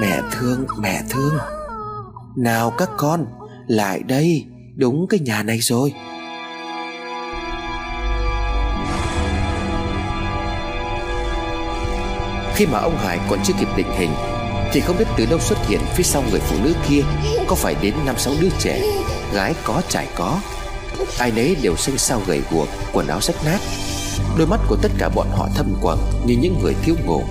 [0.01, 1.35] Mẹ thương mẹ thương.
[2.37, 3.27] Nào các con,
[3.67, 4.45] Lại đây,
[4.77, 5.93] Đúng cái nhà này rồi.
[12.55, 14.11] Khi mà ông Hải còn chưa kịp định hình,
[14.73, 17.03] Thì không biết từ đâu xuất hiện phía sau người phụ nữ kia
[17.47, 18.83] Có phải đến năm sáu đứa trẻ,
[19.33, 20.41] Gái có trai có.
[21.19, 23.59] Ai nấy đều xanh xao gầy guộc, Quần áo rách nát.
[24.39, 27.23] Đôi mắt của tất cả bọn họ thâm quầng Như những người thiếu ngủ.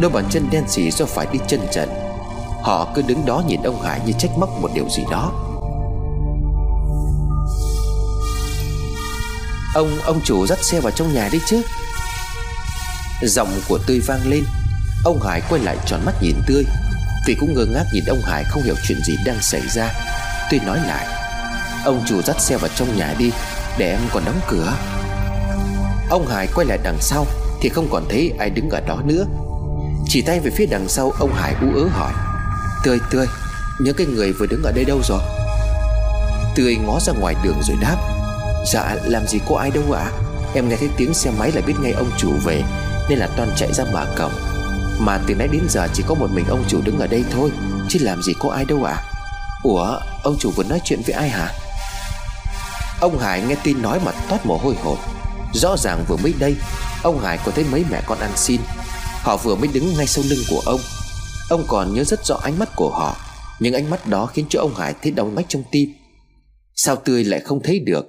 [0.00, 1.88] Đôi bàn chân đen xì do phải đi chân trần.
[2.62, 5.32] Họ cứ đứng đó nhìn ông Hải như trách móc một điều gì đó.
[9.74, 11.62] Ông, ông chủ dắt xe vào trong nhà đi chứ?
[13.22, 14.44] Giọng của Tươi vang lên.
[15.04, 16.64] Ông Hải quay lại tròn mắt nhìn Tươi.
[17.26, 19.92] Vì cũng ngơ ngác nhìn ông Hải không hiểu chuyện gì đang xảy ra.
[20.50, 21.06] Tươi nói lại.
[21.84, 23.30] Ông chủ dắt xe vào trong nhà đi
[23.78, 24.72] Để em còn đóng cửa.
[26.10, 27.26] Ông Hải quay lại đằng sau
[27.60, 29.24] Thì không còn thấy ai đứng ở đó nữa.
[30.10, 32.12] Chỉ tay về phía đằng sau, Ông Hải ú ớ hỏi.
[32.84, 33.26] Tươi tươi,
[33.78, 35.20] những cái người vừa đứng ở đây đâu rồi?
[36.56, 37.96] Tươi ngó ra ngoài đường rồi đáp.
[38.72, 40.10] Dạ làm gì có ai đâu ạ.
[40.54, 42.62] Em nghe thấy tiếng xe máy là biết ngay ông chủ về,
[43.08, 44.32] Nên là toàn chạy ra mở cổng.
[44.98, 47.50] Mà từ nãy đến giờ chỉ có một mình ông chủ đứng ở đây thôi,
[47.88, 49.02] Chứ làm gì có ai đâu ạ.
[49.62, 51.48] Ủa, ông chủ vừa nói chuyện với ai hả?
[53.00, 54.98] Ông Hải nghe tin nói mà toát mồ hôi hột.
[55.54, 56.56] Rõ ràng vừa mới đây,
[57.02, 58.60] Ông Hải có thấy mấy mẹ con ăn xin.
[59.28, 60.80] Họ vừa mới đứng ngay sau lưng của ông.
[61.50, 63.16] Ông còn nhớ rất rõ ánh mắt của họ.
[63.60, 65.92] Nhưng ánh mắt đó khiến cho ông Hải thấy đau nách trong tim.
[66.74, 68.06] Sao tươi lại không thấy được?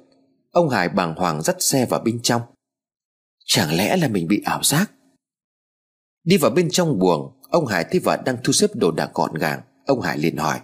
[0.51, 2.41] Ông Hải bàng hoàng dắt xe vào bên trong.
[3.45, 4.91] Chẳng lẽ là mình bị ảo giác?
[6.23, 9.34] Đi vào bên trong buồng, Ông Hải thấy vợ đang thu xếp đồ đạc gọn
[9.34, 9.62] gàng.
[9.86, 10.60] Ông Hải liền hỏi,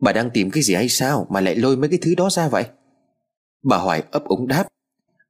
[0.00, 2.48] Bà đang tìm cái gì hay sao Mà lại lôi mấy cái thứ đó ra
[2.48, 2.64] vậy?
[3.62, 4.68] Bà Hoài ấp úng đáp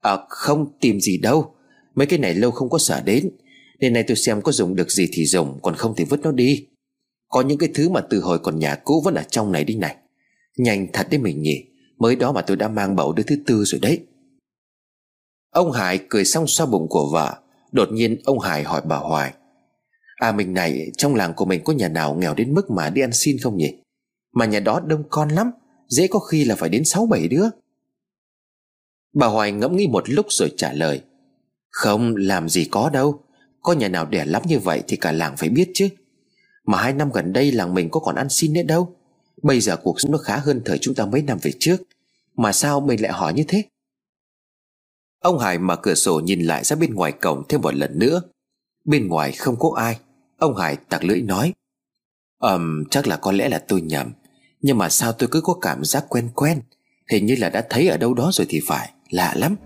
[0.00, 1.54] À không tìm gì đâu.
[1.94, 3.30] Mấy cái này lâu không có sở đến.
[3.80, 6.32] Nên nay tôi xem có dùng được gì thì dùng, Còn không thì vứt nó
[6.32, 6.66] đi.
[7.28, 9.74] Có những cái thứ mà từ hồi còn nhà cũ vẫn ở trong này đi
[9.74, 9.96] này.
[10.56, 11.64] Nhanh thật đấy mình nhỉ.
[11.98, 14.00] Mới đó mà tôi đã mang bầu đứa thứ tư rồi đấy.
[15.50, 17.42] Ông Hải cười xong xoa bụng của vợ.
[17.72, 19.34] Đột nhiên ông Hải hỏi bà Hoài.
[20.16, 23.02] À mình này, trong làng của mình có nhà nào nghèo đến mức mà đi
[23.02, 23.76] ăn xin không nhỉ?
[24.34, 25.50] Mà nhà đó đông con lắm,
[25.88, 27.44] Dễ có khi là phải đến sáu bảy đứa.
[29.14, 31.02] Bà Hoài ngẫm nghĩ một lúc rồi trả lời.
[31.70, 33.20] Không, làm gì có đâu.
[33.62, 35.88] Có nhà nào đẻ lắm như vậy thì cả làng phải biết chứ.
[36.66, 38.96] Mà hai năm gần đây làng mình có còn ăn xin nữa đâu.
[39.42, 41.76] Bây giờ cuộc sống nó khá hơn thời chúng ta mấy năm về trước.
[42.36, 43.62] Mà sao mình lại hỏi như thế?
[45.20, 48.22] Ông Hải mở cửa sổ nhìn lại ra bên ngoài cổng thêm một lần nữa.
[48.84, 49.98] Bên ngoài không có ai.
[50.38, 51.52] Ông Hải tặc lưỡi nói.
[52.38, 54.12] Ờm um, chắc là có lẽ là tôi nhầm.
[54.60, 56.60] Nhưng mà sao tôi cứ có cảm giác quen quen?
[57.10, 58.92] Hình như là đã thấy ở đâu đó rồi thì phải.
[59.10, 59.56] Lạ lắm.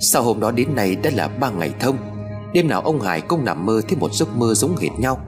[0.00, 1.96] Sau hôm đó đến nay đã là ba ngày thông?
[2.54, 5.18] Đêm nào ông Hải cũng nằm mơ thấy một giấc mơ giống hệt nhau.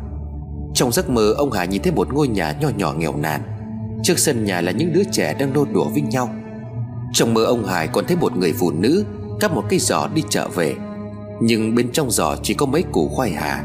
[0.74, 3.40] Trong giấc mơ, ông Hải nhìn thấy một ngôi nhà nho nhỏ nghèo nàn.
[4.02, 6.28] Trước sân nhà là những đứa trẻ đang nô đùa với nhau.
[7.12, 9.04] Trong mơ, ông Hải còn thấy một người phụ nữ
[9.40, 10.74] Cắp một cái giỏ đi chợ về.
[11.40, 13.64] Nhưng bên trong giỏ chỉ có mấy củ khoai hà.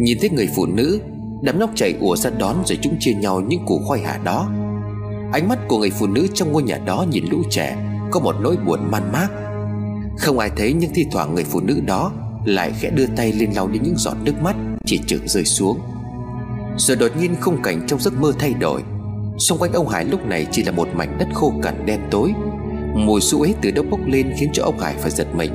[0.00, 1.00] Nhìn thấy người phụ nữ,
[1.42, 4.48] Đám nóc chạy ùa ra đón rồi chúng chia nhau những củ khoai hà đó.
[5.32, 7.76] Ánh mắt của người phụ nữ trong ngôi nhà đó nhìn lũ trẻ,
[8.10, 9.28] Có một nỗi buồn man mác.
[10.18, 12.12] Không ai thấy nhưng thi thoảng người phụ nữ đó
[12.44, 15.80] Lại khẽ đưa tay lên lau đi những giọt nước mắt Chỉ chừng rơi xuống.
[16.76, 18.82] Rồi đột nhiên khung cảnh trong giấc mơ thay đổi.
[19.38, 22.32] Xung quanh ông Hải lúc này chỉ là một mảnh đất khô cằn đen tối.
[22.94, 25.52] Mùi su ế từ đâu bốc lên khiến cho ông Hải phải giật mình.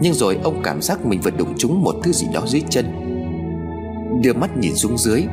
[0.00, 2.86] Nhưng rồi ông cảm giác mình vừa đụng trúng một thứ gì đó dưới chân.
[4.22, 5.24] Đưa mắt nhìn xuống dưới,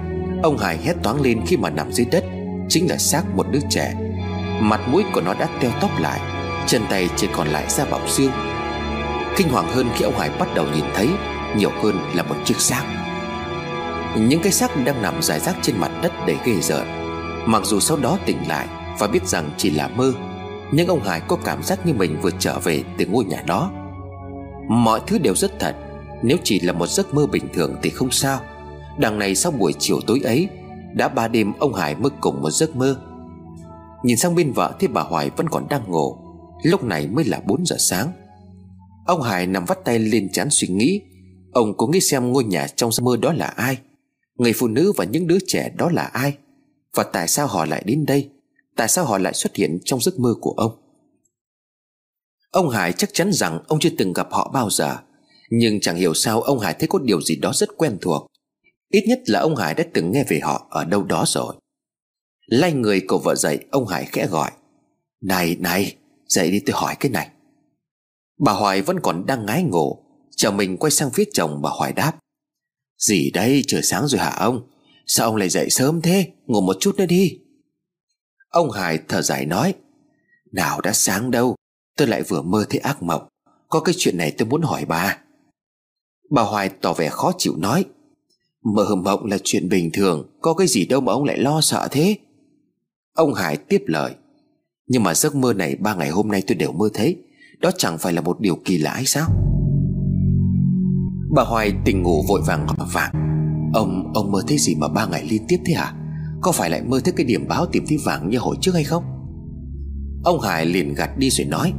[0.43, 2.23] Ông Hải hét toáng lên khi mà nằm dưới đất,
[2.69, 3.93] Chính là xác một đứa trẻ.
[4.61, 6.36] Mặt mũi của nó đã teo tóc lại.
[6.67, 8.31] Chân tay chỉ còn lại da bọc xương
[9.37, 11.09] Kinh hoàng hơn khi ông Hải bắt đầu nhìn thấy,
[11.57, 12.83] Nhiều hơn là một chiếc xác.
[14.17, 16.87] Những cái xác đang nằm rải rác trên mặt đất để ghê rợn.
[17.45, 18.67] Mặc dù sau đó tỉnh lại
[18.99, 20.13] Và biết rằng chỉ là mơ,
[20.71, 23.71] Nhưng ông Hải có cảm giác như mình vừa trở về từ ngôi nhà đó.
[24.69, 25.75] Mọi thứ đều rất thật,
[26.23, 28.39] Nếu chỉ là một giấc mơ bình thường thì không sao.
[28.97, 30.47] Đằng này sau buổi chiều tối ấy,
[30.93, 32.97] Đã ba đêm ông Hải mơ cùng một giấc mơ.
[34.03, 36.26] Nhìn sang bên vợ thì bà Hoài vẫn còn đang ngủ.
[36.63, 38.11] Lúc này mới là 4 giờ sáng.
[39.05, 41.01] Ông Hải nằm vắt tay lên chán suy nghĩ,
[41.51, 43.77] Ông có nghĩ xem ngôi nhà trong giấc mơ đó là ai,
[44.35, 46.37] Người phụ nữ và những đứa trẻ đó là ai,
[46.95, 48.29] Và tại sao họ lại đến đây,
[48.75, 50.71] Tại sao họ lại xuất hiện trong giấc mơ của ông?
[52.51, 54.97] Ông Hải chắc chắn rằng ông chưa từng gặp họ bao giờ,
[55.49, 58.27] Nhưng chẳng hiểu sao ông Hải thấy có điều gì đó rất quen thuộc.
[58.89, 61.55] Ít nhất là ông Hải đã từng nghe về họ ở đâu đó rồi.
[62.45, 64.51] Lay người cậu vợ dậy, Ông Hải khẽ gọi,
[65.21, 65.95] Này này
[66.27, 67.29] Dậy đi tôi hỏi cái này.
[68.39, 70.03] Bà Hoài vẫn còn đang ngái ngủ,
[70.35, 72.19] chờ mình quay sang phía chồng bà Hoài đáp.
[72.97, 74.67] Gì đây, trời sáng rồi hả ông?
[75.05, 76.31] Sao ông lại dậy sớm thế?
[76.45, 77.39] Ngủ một chút nữa đi.
[78.49, 79.73] Ông Hải thở dài nói,
[80.51, 81.55] Nào đã sáng đâu,
[81.97, 83.27] Tôi lại vừa mơ thấy ác mộng.
[83.69, 85.17] Có cái chuyện này tôi muốn hỏi bà.
[86.29, 87.85] Bà Hoài tỏ vẻ khó chịu nói,
[88.63, 91.87] Mơ mộng là chuyện bình thường, Có cái gì đâu mà ông lại lo sợ
[91.91, 92.17] thế.
[93.13, 94.15] Ông Hải tiếp lời
[94.87, 97.17] nhưng mà giấc mơ này ba ngày hôm nay tôi đều mơ thấy.
[97.59, 99.29] Đó chẳng phải là một điều kỳ lạ hay sao?
[101.35, 103.11] Bà Hoài tỉnh ngủ vội vàng gọi vàng.
[103.73, 105.93] Ông, ông mơ thấy gì mà ba ngày liên tiếp thế hả?
[106.41, 108.83] Có phải lại mơ thấy cái điểm báo tìm thấy vàng như hồi trước hay
[108.83, 109.03] không?
[110.23, 111.73] Ông Hải liền gạt đi rồi nói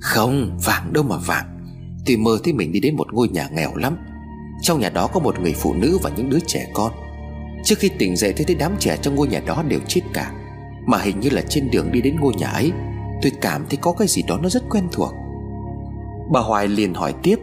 [0.00, 1.46] Không vàng đâu mà vàng.
[2.06, 3.96] Tôi mơ thấy mình đi đến một ngôi nhà nghèo lắm.
[4.62, 6.92] Trong nhà đó có một người phụ nữ và những đứa trẻ con.
[7.64, 10.32] Trước khi tỉnh dậy tôi thấy đám trẻ trong ngôi nhà đó đều chết cả.
[10.86, 12.72] Mà hình như là trên đường đi đến ngôi nhà ấy,
[13.22, 15.12] Tôi cảm thấy có cái gì đó nó rất quen thuộc.
[16.32, 17.38] Bà Hoài liền hỏi tiếp,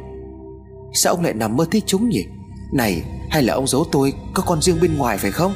[0.94, 2.26] Sao ông lại nằm mơ thấy chúng nhỉ?
[2.74, 5.54] Này, hay là ông giấu tôi Có con riêng bên ngoài phải không?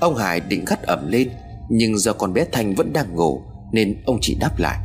[0.00, 1.30] Ông Hải định gắt ẩm lên,
[1.68, 4.78] Nhưng do con bé Thanh vẫn đang ngủ, Nên ông chỉ đáp lại,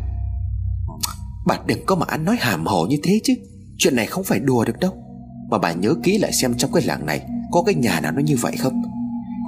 [1.46, 3.34] Bà đừng có mà ăn nói hàm hồ như thế chứ,
[3.78, 4.92] Chuyện này không phải đùa được đâu.
[5.50, 8.22] Mà bà nhớ kỹ lại xem trong cái làng này Có cái nhà nào nó
[8.22, 8.82] như vậy không?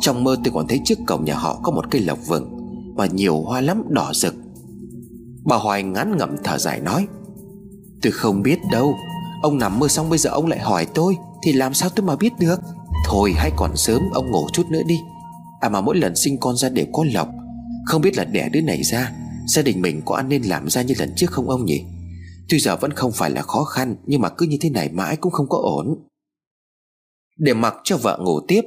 [0.01, 2.57] Trong mơ tôi còn thấy trước cổng nhà họ Có một cây lộc vừng
[2.95, 4.35] Và nhiều hoa lắm đỏ rực.
[5.43, 7.07] Bà Hoài ngán ngẩm thở dài nói,
[8.01, 8.95] Tôi không biết đâu,
[9.41, 12.15] Ông nằm mơ xong bây giờ ông lại hỏi tôi, Thì làm sao tôi mà
[12.15, 12.59] biết được?
[13.05, 14.99] Thôi hãy còn sớm, ông ngủ chút nữa đi.
[15.61, 17.29] À mà mỗi lần sinh con ra đều có lộc.
[17.85, 19.11] Không biết là đẻ đứa này ra,
[19.47, 21.85] Gia đình mình có ăn nên làm ra như lần trước không ông nhỉ?
[22.49, 25.15] Tuy giờ vẫn không phải là khó khăn, Nhưng mà cứ như thế này mãi
[25.15, 26.07] cũng không có ổn.
[27.37, 28.61] Để mặc cho vợ ngủ tiếp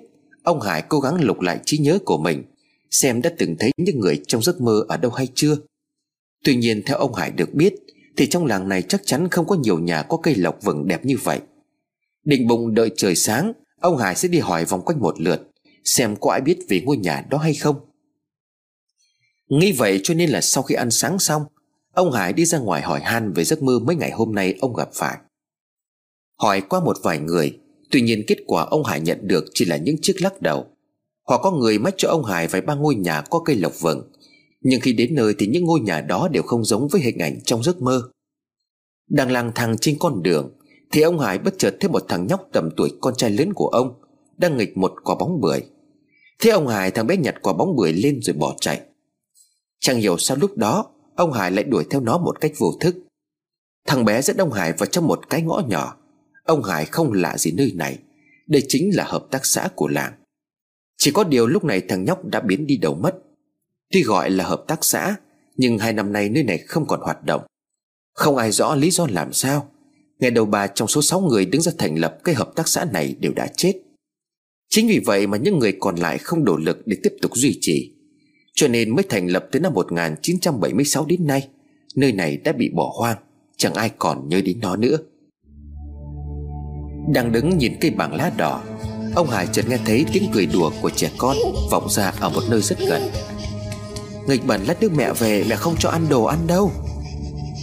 [0.49, 2.45] Ông Hải cố gắng lục lại trí nhớ của mình,
[2.91, 5.57] Xem đã từng thấy những người trong giấc mơ ở đâu hay chưa.
[6.45, 7.75] Tuy nhiên, theo ông Hải được biết,
[8.17, 11.05] Thì trong làng này chắc chắn không có nhiều nhà có cây lộc vừng đẹp
[11.05, 11.41] như vậy.
[12.25, 15.51] Định bụng đợi trời sáng, Ông Hải sẽ đi hỏi vòng quanh một lượt,
[15.85, 17.77] Xem có ai biết về ngôi nhà đó hay không.
[19.49, 21.43] Nghĩ vậy cho nên là sau khi ăn sáng xong,
[21.93, 24.75] Ông Hải đi ra ngoài hỏi han về giấc mơ mấy ngày hôm nay ông
[24.75, 25.19] gặp phải.
[26.37, 27.59] Hỏi qua một vài người
[27.91, 30.67] Tuy nhiên kết quả ông Hải nhận được chỉ là những chiếc lắc đầu.
[31.27, 34.13] Hoặc có người mách cho ông Hải vài ba ngôi nhà có cây lộc vừng.
[34.61, 37.41] Nhưng khi đến nơi thì những ngôi nhà đó đều không giống với hình ảnh
[37.45, 38.03] trong giấc mơ.
[39.09, 40.55] Đang lang thang trên con đường,
[40.93, 43.69] Thì ông Hải bất chợt thấy một thằng nhóc tầm tuổi con trai lớn của
[43.69, 43.95] ông
[44.37, 45.61] Đang nghịch một quả bóng bưởi.
[46.41, 48.81] Thế ông Hải thằng bé nhặt quả bóng bưởi lên rồi bỏ chạy.
[49.81, 52.97] Chẳng hiểu sao lúc đó, Ông Hải lại đuổi theo nó một cách vô thức.
[53.87, 55.97] Thằng bé dẫn ông Hải vào trong một cái ngõ nhỏ.
[56.49, 57.99] Ông Hải không lạ gì nơi này.
[58.47, 60.13] Đây chính là hợp tác xã của làng.
[60.99, 63.15] Chỉ có điều lúc này thằng nhóc đã biến đi đầu mất.
[63.91, 65.17] Tuy gọi là hợp tác xã,
[65.57, 67.43] Nhưng hai năm nay nơi này không còn hoạt động.
[68.15, 69.71] Không ai rõ lý do làm sao.
[70.19, 72.85] Ngày đầu bà trong số 6 người đứng ra thành lập cái hợp tác xã
[72.85, 73.73] này đều đã chết.
[74.69, 77.59] Chính vì vậy mà những người còn lại không đủ lực để tiếp tục duy
[77.61, 77.93] trì.
[78.55, 81.49] Cho nên mới thành lập tới năm 1976 đến nay,
[81.95, 83.17] Nơi này đã bị bỏ hoang,
[83.57, 84.99] Chẳng ai còn nhớ đến nó nữa.
[87.13, 88.63] Đang đứng nhìn cây bảng lá đỏ,
[89.15, 91.37] Ông Hải chợt nghe thấy tiếng cười đùa của trẻ con
[91.71, 93.03] Vọng ra ở một nơi rất gần.
[94.27, 96.71] Nghịch bẩn lát nước mẹ về Mẹ không cho ăn đồ ăn đâu.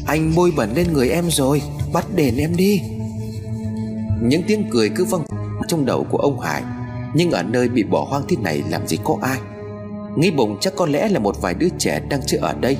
[0.07, 1.61] Anh bôi bẩn lên người em rồi,
[1.93, 2.81] Bắt đền em đi.
[4.21, 5.25] Những tiếng cười cứ văng
[5.67, 6.63] trong đầu của ông Hải,
[7.15, 9.37] Nhưng ở nơi bị bỏ hoang thế này làm gì có ai.
[10.17, 12.77] Nghĩ bụng chắc có lẽ là một vài đứa trẻ đang chơi ở đây,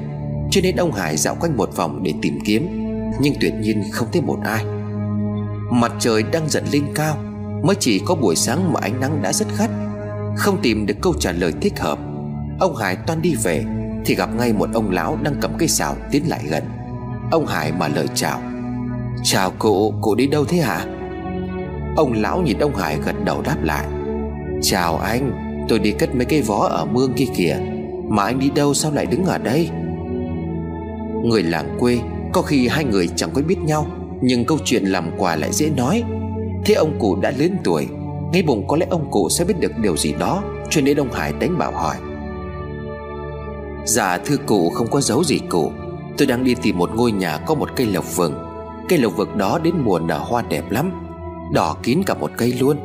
[0.52, 2.68] Cho nên ông Hải dạo quanh một vòng để tìm kiếm,
[3.22, 4.66] Nhưng tuyệt nhiên không thấy một ai.
[5.72, 7.18] Mặt trời đang dần lên cao
[7.64, 9.70] Mới chỉ có buổi sáng mà ánh nắng đã rất gắt.
[10.38, 12.00] Không tìm được câu trả lời thích hợp.
[12.60, 13.66] Ông Hải toan đi về
[14.06, 16.64] Thì gặp ngay một ông lão đang cầm cây xào tiến lại gần.
[17.32, 18.42] Ông Hải mà lời chào.
[19.24, 20.86] Chào cụ, cụ đi đâu thế hả?
[21.98, 23.86] Ông lão nhìn ông Hải gật đầu đáp lại.
[24.62, 25.32] Chào anh
[25.70, 27.58] Tôi đi cất mấy cây vó ở mương kia kìa.
[28.08, 29.70] Mà anh đi đâu sao lại đứng ở đây?
[31.24, 32.00] Người làng quê
[32.34, 33.88] Có khi hai người chẳng quen biết nhau.
[34.26, 36.04] Nhưng câu chuyện làm quà lại dễ nói.
[36.66, 37.88] Thế ông cụ đã lớn tuổi
[38.34, 41.12] Ngay bụng có lẽ ông cụ sẽ biết được điều gì đó, Cho nên ông
[41.12, 41.96] Hải đánh bảo hỏi.
[43.86, 45.72] Dạ thưa cụ, không có dấu gì cụ.
[46.18, 48.34] Tôi đang đi tìm một ngôi nhà có một cây lộc vừng
[48.90, 50.92] Cây lộc vực đó đến mùa nở hoa đẹp lắm,
[51.54, 52.78] Đỏ kín cả một cây luôn.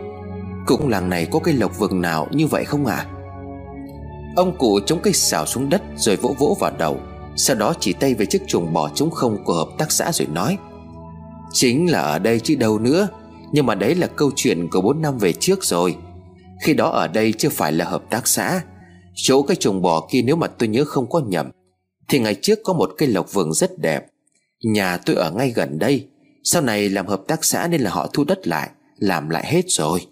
[0.67, 3.07] Cũng làng này có cây lộc vừng nào như vậy không à
[4.37, 7.01] Ông cụ chống cây xào xuống đất Rồi vỗ vỗ vào đầu,
[7.37, 10.29] Sau đó chỉ tay về chiếc chuồng bò trống không của hợp tác xã rồi
[10.33, 10.59] nói.
[11.53, 13.09] Chính là ở đây chứ đâu nữa.
[13.53, 15.97] Nhưng mà đấy là câu chuyện của 4 năm về trước rồi.
[16.63, 18.63] Khi đó ở đây chưa phải là hợp tác xã.
[19.15, 21.51] Chỗ cái chuồng bò kia nếu mà tôi nhớ không có nhầm
[22.09, 24.07] Thì ngày trước có một cây lộc vừng rất đẹp.
[24.65, 26.07] Nhà tôi ở ngay gần đây.
[26.45, 29.65] Sau này làm hợp tác xã nên là họ thu đất lại Làm lại hết
[29.69, 30.07] rồi.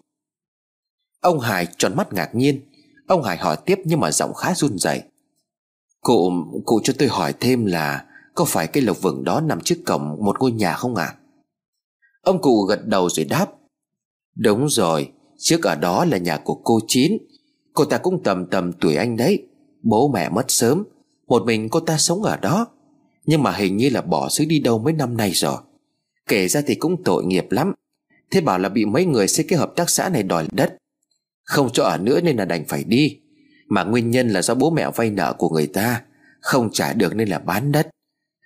[1.20, 2.60] Ông Hải tròn mắt ngạc nhiên.
[3.08, 5.02] Ông Hải hỏi tiếp nhưng mà giọng khá run rẩy.
[6.00, 6.32] Cụ,
[6.64, 10.16] cụ cho tôi hỏi thêm là Có phải cây lộc vừng đó nằm trước cổng
[10.24, 11.04] một ngôi nhà không ạ?
[11.04, 11.14] à?
[12.22, 13.46] Ông cụ gật đầu rồi đáp.
[14.36, 17.18] Đúng rồi, Trước ở đó là nhà của cô Chín.
[17.74, 19.48] Cô ta cũng tầm tầm tuổi anh đấy.
[19.82, 20.84] Bố mẹ mất sớm,
[21.26, 22.66] Một mình cô ta sống ở đó.
[23.26, 25.56] Nhưng mà hình như là bỏ xứ đi đâu mấy năm nay rồi.
[26.28, 27.72] Kể ra thì cũng tội nghiệp lắm.
[28.30, 30.76] Thế bảo là bị mấy người xây cái hợp tác xã này đòi đất.
[31.44, 33.18] Không cho ở nữa nên là đành phải đi.
[33.68, 36.02] Mà nguyên nhân là do bố mẹ vay nợ của người ta.
[36.40, 37.88] Không trả được nên là bán đất.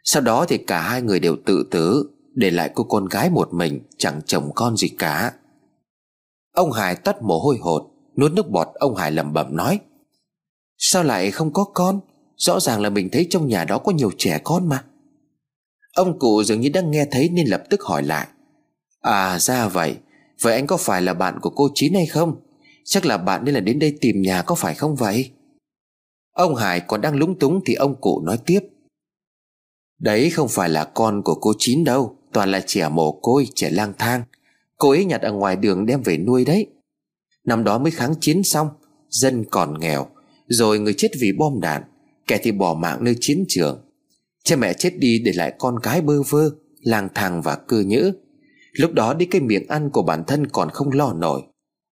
[0.05, 2.11] Sau đó thì cả hai người đều tự tử.
[2.35, 5.33] Để lại cô con gái một mình, Chẳng chồng con gì cả.
[6.53, 9.81] Ông Hải tắt mồ hôi hột, Nuốt nước bọt ông Hải lẩm bẩm nói,
[10.79, 12.01] Sao lại không có con?
[12.37, 14.85] Rõ ràng là mình thấy trong nhà đó có nhiều trẻ con mà.
[15.95, 18.29] Ông cụ dường như đang nghe thấy nên lập tức hỏi lại
[19.01, 19.97] À ra vậy
[20.41, 22.41] Vậy anh có phải là bạn của cô Chín hay không?
[22.85, 25.31] Chắc là bạn nên là đến đây tìm nhà có phải không vậy?
[26.33, 28.61] Ông Hải còn đang lúng túng thì ông cụ nói tiếp,
[29.99, 33.71] Đấy không phải là con của cô Chín đâu Toàn là trẻ mồ côi, trẻ
[33.71, 34.23] lang thang.
[34.79, 36.67] Cô ấy nhặt ở ngoài đường đem về nuôi đấy.
[37.45, 38.69] Năm đó mới kháng chiến xong
[39.09, 40.07] Dân còn nghèo
[40.47, 41.83] Rồi người chết vì bom đạn
[42.27, 43.85] Kẻ thì bỏ mạng nơi chiến trường.
[44.45, 48.13] Cha mẹ chết đi để lại con cái bơ vơ Lang thang và cơ nhữ.
[48.73, 51.43] Lúc đó đi cái miệng ăn của bản thân còn không lo nổi.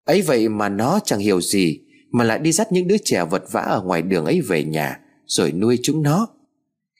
[0.04, 1.80] Ấy vậy mà nó chẳng hiểu gì
[2.12, 5.00] Mà lại đi dắt những đứa trẻ vật vã ở ngoài đường ấy về nhà
[5.26, 6.28] Rồi nuôi chúng nó.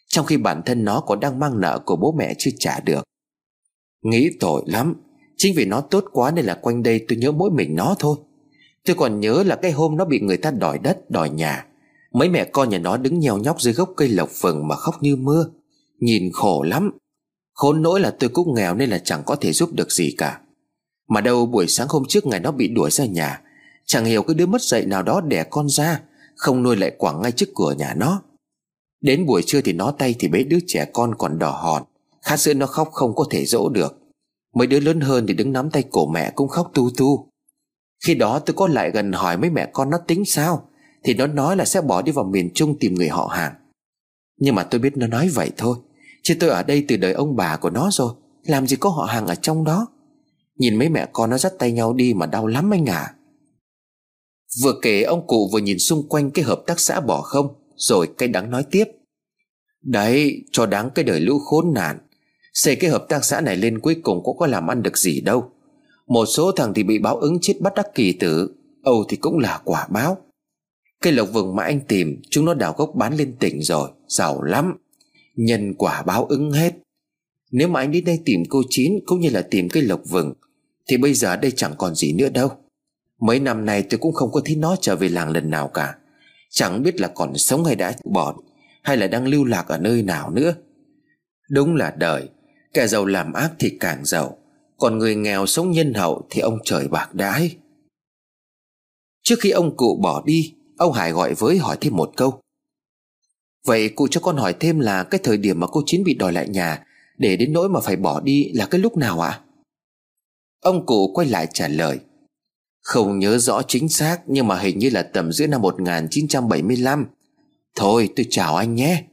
[0.08, 3.02] Trong khi bản thân nó còn đang mang nợ của bố mẹ chưa trả được.
[4.02, 4.94] Nghĩ tội lắm.
[5.36, 8.16] Chính vì nó tốt quá nên là quanh đây tôi nhớ mỗi mình nó thôi.
[8.84, 11.66] Tôi còn nhớ là cái hôm nó bị người ta đòi đất, đòi nhà.
[12.12, 14.94] Mấy mẹ con nhà nó đứng nheo nhóc dưới gốc cây lộc vừng mà khóc
[15.00, 15.46] như mưa.
[16.00, 16.90] Nhìn khổ lắm.
[17.52, 20.40] Khốn nỗi là tôi cũng nghèo nên là chẳng có thể giúp được gì cả.
[21.08, 23.40] Mà đâu buổi sáng hôm trước ngày nó bị đuổi ra nhà,
[23.86, 26.00] Chẳng hiểu cái đứa mất dạy nào đó đẻ con ra,
[26.36, 28.22] Không nuôi lại quảng ngay trước cửa nhà nó.
[29.00, 31.82] Đến buổi trưa thì nó tay thì bế đứa trẻ con còn đỏ hòn.
[32.24, 33.96] Khát sữa nó khóc không có thể dỗ được.
[34.54, 37.30] Mấy đứa lớn hơn thì đứng nắm tay cổ mẹ cũng khóc tu tu.
[38.06, 40.66] Khi đó tôi có lại gần hỏi mấy mẹ con nó tính sao,
[41.04, 43.54] Thì nó nói là sẽ bỏ đi vào miền Trung tìm người họ hàng.
[44.40, 45.76] Nhưng mà tôi biết nó nói vậy thôi,
[46.22, 49.04] Chứ tôi ở đây từ đời ông bà của nó rồi, Làm gì có họ
[49.04, 49.86] hàng ở trong đó.
[50.58, 53.14] Nhìn mấy mẹ con nó dắt tay nhau đi mà đau lắm anh à
[54.62, 58.08] Vừa kể ông cụ vừa nhìn xung quanh cái hợp tác xã bỏ không, Rồi
[58.18, 58.84] cây đắng nói tiếp.
[59.82, 61.98] Đấy, cho đáng cái đời lũ khốn nạn
[62.52, 65.20] Xây cái hợp tác xã này lên cuối cùng cũng có làm ăn được gì
[65.20, 65.50] đâu.
[66.06, 69.38] Một số thằng thì bị báo ứng chết bắt đắc kỳ tử, Âu thì cũng
[69.38, 70.18] là quả báo.
[71.00, 74.42] Cây lộc vừng mà anh tìm, Chúng nó đào gốc bán lên tỉnh rồi, Giàu
[74.42, 74.76] lắm.
[75.36, 76.74] Nhân quả báo ứng hết.
[77.50, 80.32] Nếu mà anh đến đây tìm cô Chín Cũng như là tìm cây lộc vừng,
[80.88, 82.50] Thì bây giờ đây chẳng còn gì nữa đâu.
[83.20, 85.94] Mấy năm nay tôi cũng không có thấy nó trở về làng lần nào cả.
[86.50, 88.34] Chẳng biết là còn sống hay đã bỏ
[88.82, 90.54] Hay là đang lưu lạc ở nơi nào nữa.
[91.50, 92.28] Đúng là đời
[92.74, 94.36] Kẻ giàu làm ác thì càng giàu,
[94.78, 97.56] Còn người nghèo sống nhân hậu Thì ông trời bạc đãi
[99.22, 102.40] Trước khi ông cụ bỏ đi, Ông Hải gọi với hỏi thêm một câu.
[103.66, 106.32] Vậy cụ cho con hỏi thêm là Cái thời điểm mà cô Chín bị đòi
[106.32, 106.86] lại nhà,
[107.18, 109.40] Để đến nỗi mà phải bỏ đi là cái lúc nào ạ?
[110.60, 111.98] Ông cụ quay lại trả lời.
[112.82, 117.06] Không nhớ rõ chính xác, Nhưng mà hình như là tầm giữa năm 1975
[117.76, 119.04] Thôi, tôi chào anh nhé.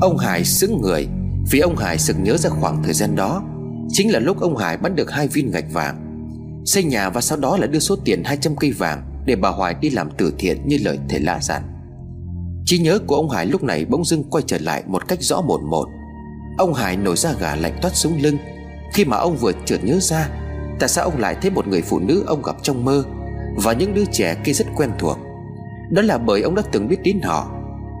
[0.00, 1.08] Ông Hải sững người.
[1.50, 3.42] Vì ông Hải sực nhớ ra khoảng thời gian đó
[3.88, 6.08] Chính là lúc ông Hải bắt được hai viên gạch vàng.
[6.64, 9.74] Xây nhà và sau đó là đưa số tiền 200 cây vàng Để bà Hoài
[9.74, 11.62] đi làm từ thiện như lời thầy lạ dặn.
[12.64, 15.40] Trí nhớ của ông Hải lúc này bỗng dưng quay trở lại một cách rõ
[15.40, 15.86] một một.
[16.58, 18.36] Ông Hải nổi ra gà lạnh toát xuống lưng.
[18.92, 20.28] Khi mà ông vừa chợt nhớ ra
[20.78, 23.04] Tại sao ông lại thấy một người phụ nữ ông gặp trong mơ
[23.56, 25.18] Và những đứa trẻ kia rất quen thuộc?
[25.90, 27.50] Đó là bởi ông đã từng biết đến họ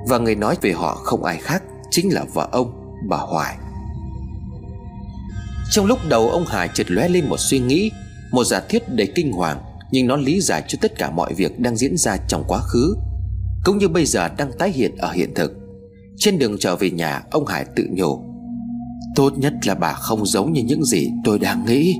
[0.08, 3.56] Và người nói về họ không ai khác Chính là vợ ông, bà Hoài.
[5.70, 7.90] Trong lúc đầu ông Hải chợt lóe lên một suy nghĩ,
[8.30, 11.60] Một giả thiết đầy kinh hoàng, Nhưng nó lý giải cho tất cả mọi việc
[11.60, 12.96] đang diễn ra trong quá khứ,
[13.64, 15.52] cũng như bây giờ đang tái hiện ở hiện thực.
[16.16, 18.24] Trên đường trở về nhà, Ông Hải tự nhủ,
[19.14, 21.96] Tốt nhất là bà không giống như những gì tôi đang nghĩ.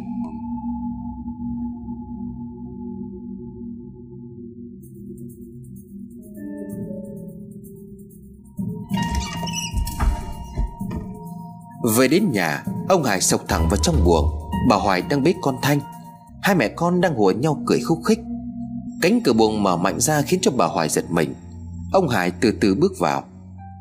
[11.96, 14.50] Về đến nhà, Ông Hải sộc thẳng vào trong buồng.
[14.68, 15.80] Bà Hoài đang bế con Thanh.
[16.42, 18.18] Hai mẹ con đang hùa nhau cười khúc khích.
[19.02, 21.34] Cánh cửa buồng mở mạnh ra khiến cho bà Hoài giật mình.
[21.92, 23.24] Ông Hải từ từ bước vào.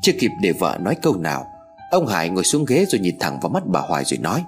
[0.02, 1.46] Chưa kịp để vợ nói câu nào,
[1.90, 4.44] Ông Hải ngồi xuống ghế rồi nhìn thẳng vào mắt bà Hoài rồi nói,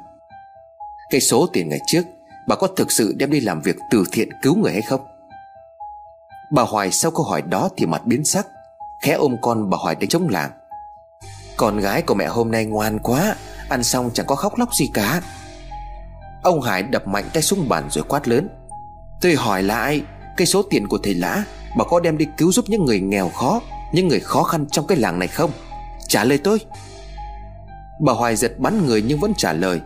[1.10, 2.02] Cái số tiền ngày trước,
[2.48, 5.00] Bà có thực sự đem đi làm việc từ thiện cứu người hay không?
[6.52, 8.46] Bà Hoài sau câu hỏi đó thì mặt biến sắc,
[9.02, 10.50] Khẽ ôm con bà Hoài đến chống làng.
[11.56, 13.34] Con gái của mẹ hôm nay ngoan quá
[13.68, 15.20] Ăn xong chẳng có khóc lóc gì cả.
[16.42, 18.48] Ông Hải đập mạnh tay xuống bàn rồi quát lớn.
[19.20, 20.02] Tôi hỏi lại
[20.36, 21.44] Cái số tiền của thầy Lã
[21.76, 23.60] Bà có đem đi cứu giúp những người nghèo khó
[23.92, 25.50] Những người khó khăn trong cái làng này không?
[26.08, 26.58] Trả lời tôi.
[28.00, 29.80] Bà Hoài giật bắn người nhưng vẫn trả lời.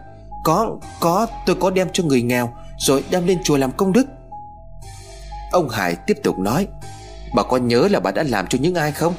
[0.45, 4.07] Có, có, tôi có đem cho người nghèo Rồi đem lên chùa làm công đức.
[5.53, 6.67] Ông Hải tiếp tục nói.
[7.35, 9.15] Bà có nhớ là bà đã làm cho những ai không?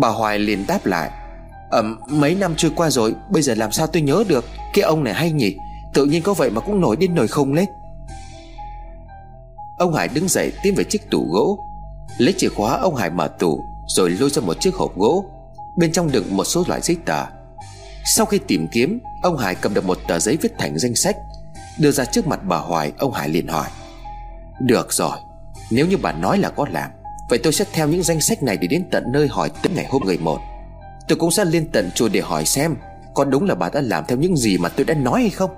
[0.00, 1.10] Bà Hoài liền đáp lại
[1.70, 4.44] à, mấy năm trôi qua rồi Bây giờ làm sao tôi nhớ được?
[4.72, 5.56] Cái ông này hay nhỉ?
[5.94, 7.66] Tự nhiên có vậy mà cũng nổi đến nổi không lên
[9.78, 11.58] Ông Hải đứng dậy tiến về chiếc tủ gỗ.
[12.18, 15.24] Lấy chìa khóa ông Hải mở tủ Rồi lôi ra một chiếc hộp gỗ.
[15.76, 17.24] Bên trong đựng một số loại giấy tờ.
[18.16, 21.16] Sau khi tìm kiếm Ông Hải cầm được một tờ giấy viết thành danh sách.
[21.78, 23.68] Đưa ra trước mặt bà Hoài Ông Hải liền hỏi.
[24.60, 25.18] Được rồi
[25.70, 26.90] Nếu như bà nói là có làm
[27.28, 29.86] Vậy tôi sẽ theo những danh sách này để đến tận nơi hỏi tới ngày
[29.88, 30.38] hôm người một.
[31.08, 32.76] Tôi cũng sẽ lên tận chùa để hỏi xem
[33.14, 35.50] Có đúng là bà đã làm theo những gì mà tôi đã nói hay không.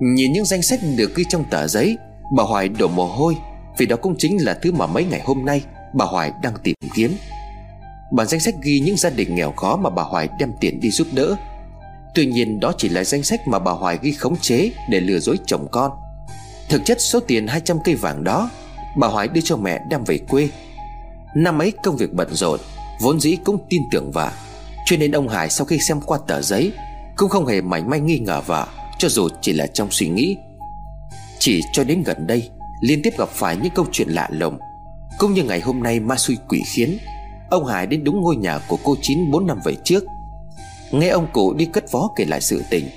[0.00, 1.98] Nhìn những danh sách được ghi trong tờ giấy,
[2.36, 3.36] Bà Hoài đổ mồ hôi,
[3.78, 5.62] Vì đó cũng chính là thứ mà mấy ngày hôm nay
[5.94, 7.16] Bà Hoài đang tìm kiếm.
[8.12, 10.90] Bản danh sách ghi những gia đình nghèo khó Mà bà Hoài đem tiền đi
[10.90, 11.36] giúp đỡ.
[12.14, 15.18] Tuy nhiên, đó chỉ là danh sách mà bà Hoài ghi khống chế Để lừa
[15.18, 15.92] dối chồng con.
[16.68, 18.50] Thực chất, số tiền 200 cây vàng đó,
[18.96, 20.48] Bà Hoài đưa cho mẹ đem về quê.
[21.36, 22.60] Năm ấy, công việc bận rộn
[23.00, 24.30] Vốn dĩ cũng tin tưởng vợ.
[24.86, 26.72] Cho nên ông Hải sau khi xem qua tờ giấy,
[27.16, 28.66] Cũng không hề mảy may nghi ngờ vợ,
[28.98, 30.36] Cho dù chỉ là trong suy nghĩ.
[31.38, 34.58] Chỉ cho đến gần đây, Liên tiếp gặp phải những câu chuyện lạ lùng.
[35.18, 36.98] Cũng như ngày hôm nay ma xui quỷ khiến,
[37.50, 40.04] Ông Hải đến đúng ngôi nhà của cô Chín 4 năm về trước.
[40.90, 42.88] Nghe ông cụ đi cất vó kể lại sự tình,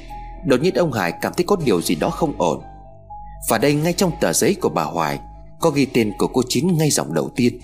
[0.46, 2.62] Đột nhiên ông Hải cảm thấy có điều gì đó không ổn.
[3.50, 5.20] Và đây ngay trong tờ giấy của bà Hoài,
[5.60, 7.60] Có ghi tên của cô Chín ngay dòng đầu tiên.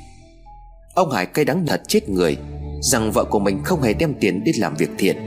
[0.93, 2.37] Ông Hải cay đắng thật chết người
[2.81, 5.17] Rằng vợ của mình không hề đem tiền đi làm việc thiện.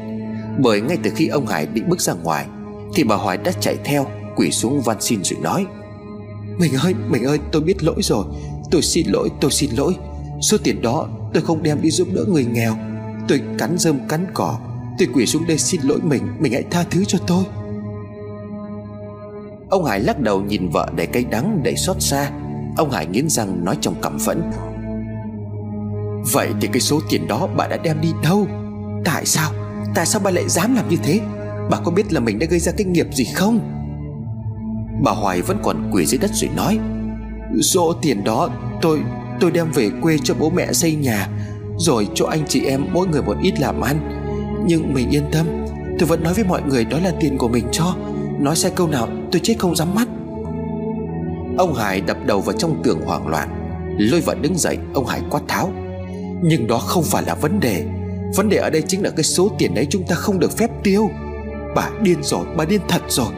[0.58, 2.46] Bởi ngay từ khi ông Hải định bước ra ngoài
[2.94, 4.06] Thì bà Hoài đã chạy theo
[4.36, 5.66] Quỷ xuống van xin rồi nói
[6.58, 8.24] Mình ơi, mình ơi, tôi biết lỗi rồi.
[8.70, 9.94] Tôi xin lỗi, tôi xin lỗi.
[10.40, 12.76] Số tiền đó tôi không đem đi giúp đỡ người nghèo.
[13.28, 14.58] Tôi cắn rơm cắn cỏ
[14.98, 17.44] Tôi quỷ xuống đây xin lỗi mình Mình hãy tha thứ cho tôi.
[19.70, 22.30] Ông Hải lắc đầu nhìn vợ đầy cay đắng đầy xót xa.
[22.76, 24.42] Ông Hải nghiến răng nói trong căm phẫn
[26.32, 28.46] Vậy thì cái số tiền đó bà đã đem đi đâu?
[29.04, 29.50] Tại sao?
[29.94, 31.20] Tại sao bà lại dám làm như thế?
[31.70, 33.60] Bà có biết là mình đã gây ra cái nghiệp gì không?
[35.02, 36.78] Bà Hoài vẫn còn quỳ dưới đất rồi nói,
[37.62, 38.48] Số tiền đó
[38.82, 39.00] tôi
[39.40, 41.28] tôi đem về quê cho bố mẹ xây nhà,
[41.78, 44.22] Rồi cho anh chị em mỗi người một ít làm ăn.
[44.66, 45.46] Nhưng mình yên tâm,
[45.98, 47.96] Tôi vẫn nói với mọi người đó là tiền của mình cho,
[48.40, 50.08] Nói sai câu nào tôi chết không dám mắt.
[51.58, 53.48] Ông Hải đập đầu vào trong tường hoảng loạn,
[53.98, 55.72] Lôi vợ đứng dậy, Ông Hải quát tháo
[56.42, 57.84] nhưng đó không phải là vấn đề.
[58.36, 60.70] Vấn đề ở đây chính là cái số tiền đấy chúng ta không được phép
[60.82, 61.10] tiêu.
[61.74, 63.32] Bà điên rồi, Bà điên thật rồi.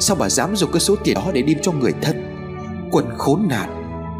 [0.00, 2.36] Sao bà dám dùng cái số tiền đó để đi cho người thân?
[2.90, 3.76] Quần khốn nạn.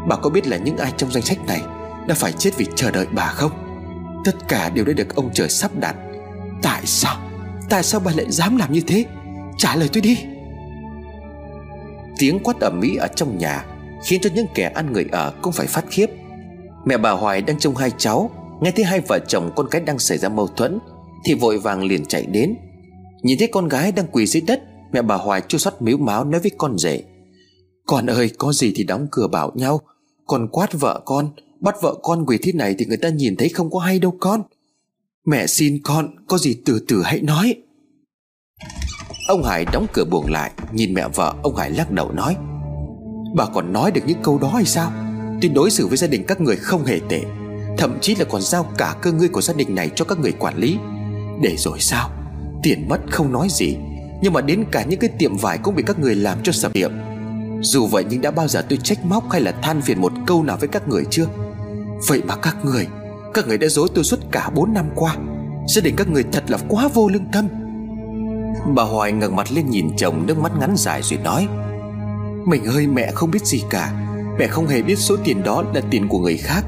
[0.07, 1.61] Bà có biết là những ai trong danh sách này
[2.07, 3.51] Đã phải chết vì chờ đợi bà không?
[4.25, 5.95] Tất cả đều đã được ông trời sắp đặt.
[6.61, 7.15] Tại sao?
[7.69, 9.05] Tại sao bà lại dám làm như thế?
[9.57, 10.17] Trả lời tôi đi.
[12.17, 13.65] Tiếng quát ầm mỹ ở trong nhà
[14.03, 16.07] Khiến cho những kẻ ăn người ở cũng phải phát khiếp.
[16.85, 19.99] Mẹ bà Hoài đang trông hai cháu, Nghe thấy hai vợ chồng con cái đang
[19.99, 20.79] xảy ra mâu thuẫn,
[21.25, 22.55] Thì vội vàng liền chạy đến.
[23.21, 24.61] Nhìn thấy con gái đang quỳ dưới đất,
[24.93, 27.03] Mẹ bà Hoài chua xót miếu máu nói với con rể,
[27.87, 29.81] Con ơi, có gì thì đóng cửa bảo nhau,
[30.27, 31.29] Còn quát vợ con,
[31.59, 34.15] Bắt vợ con quỳ thế này thì người ta nhìn thấy không có hay đâu
[34.19, 34.41] con.
[35.25, 37.55] Mẹ xin con, Có gì từ từ hãy nói.
[39.27, 42.35] Ông Hải đóng cửa buồng lại, Nhìn mẹ vợ, ông Hải lắc đầu nói,
[43.35, 44.91] Bà còn nói được những câu đó hay sao?
[45.41, 47.21] Tôi đối xử với gia đình các người không hề tệ,
[47.77, 50.31] Thậm chí là còn giao cả cơ ngơi của gia đình này cho các người
[50.31, 50.77] quản lý.
[51.41, 52.09] Để rồi sao?
[52.63, 53.77] Tiền mất không nói gì,
[54.21, 56.73] Nhưng mà đến cả những cái tiệm vải cũng bị các người làm cho sập
[56.73, 56.91] tiệm.
[57.61, 60.43] Dù vậy nhưng đã bao giờ tôi trách móc hay là than phiền một câu
[60.43, 61.25] nào với các người chưa?
[62.07, 62.87] Vậy mà các người
[63.33, 65.15] Các người đã dối tôi suốt cả 4 năm qua.
[65.67, 67.47] Gia đình các người thật là quá vô lương tâm.
[68.75, 71.47] Bà Hoài ngẩng mặt lên nhìn chồng, Nước mắt ngắn dài rồi nói,
[72.45, 74.10] Mình ơi, mẹ không biết gì cả.
[74.41, 76.65] Mẹ không hề biết số tiền đó là tiền của người khác.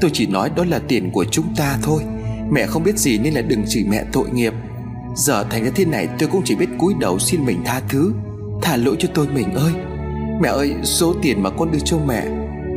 [0.00, 2.02] Tôi chỉ nói đó là tiền của chúng ta thôi.
[2.50, 4.52] Mẹ không biết gì nên là đừng chửi mẹ tội nghiệp.
[5.14, 8.12] Giờ thành ra thế này, tôi cũng chỉ biết cúi đầu xin mình tha thứ.
[8.62, 9.72] Thả lỗi cho tôi mình ơi.
[10.42, 12.26] Mẹ ơi, số tiền mà con đưa cho mẹ,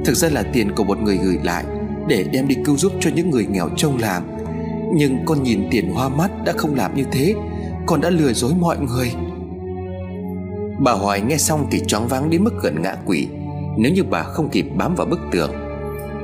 [0.05, 1.65] Thực ra là tiền của một người gửi lại
[2.07, 4.37] Để đem đi cứu giúp cho những người nghèo trong làng
[4.93, 7.35] Nhưng con nhìn tiền hoa mắt đã không làm như thế.
[7.85, 9.11] Con đã lừa dối mọi người.
[10.79, 13.27] Bà Hoài nghe xong thì choáng váng đến mức gần ngã quỷ
[13.81, 15.51] nếu như bà không kịp bám vào bức tường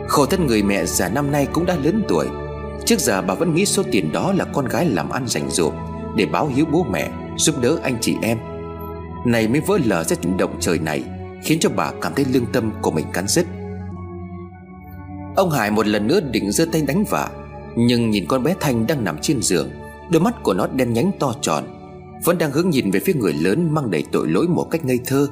[0.08, 2.28] Khổ thân người mẹ già năm nay cũng đã lớn tuổi.
[2.86, 5.74] Trước giờ bà vẫn nghĩ số tiền đó là con gái làm ăn dành dụm
[6.16, 8.38] Để báo hiếu bố mẹ Giúp đỡ anh chị em.
[9.26, 11.03] Này mới vỡ lở ra chuyện động trời này
[11.43, 13.45] Khiến cho bà cảm thấy lương tâm của mình cắn rứt.
[15.36, 17.30] Ông Hải một lần nữa định giơ tay đánh vả,
[17.76, 19.70] Nhưng nhìn con bé Thanh đang nằm trên giường
[20.12, 21.64] Đôi mắt của nó đen nhánh to tròn
[22.24, 24.99] Vẫn đang hướng nhìn về phía người lớn Mang đầy tội lỗi một cách ngây
[25.06, 25.28] thơ.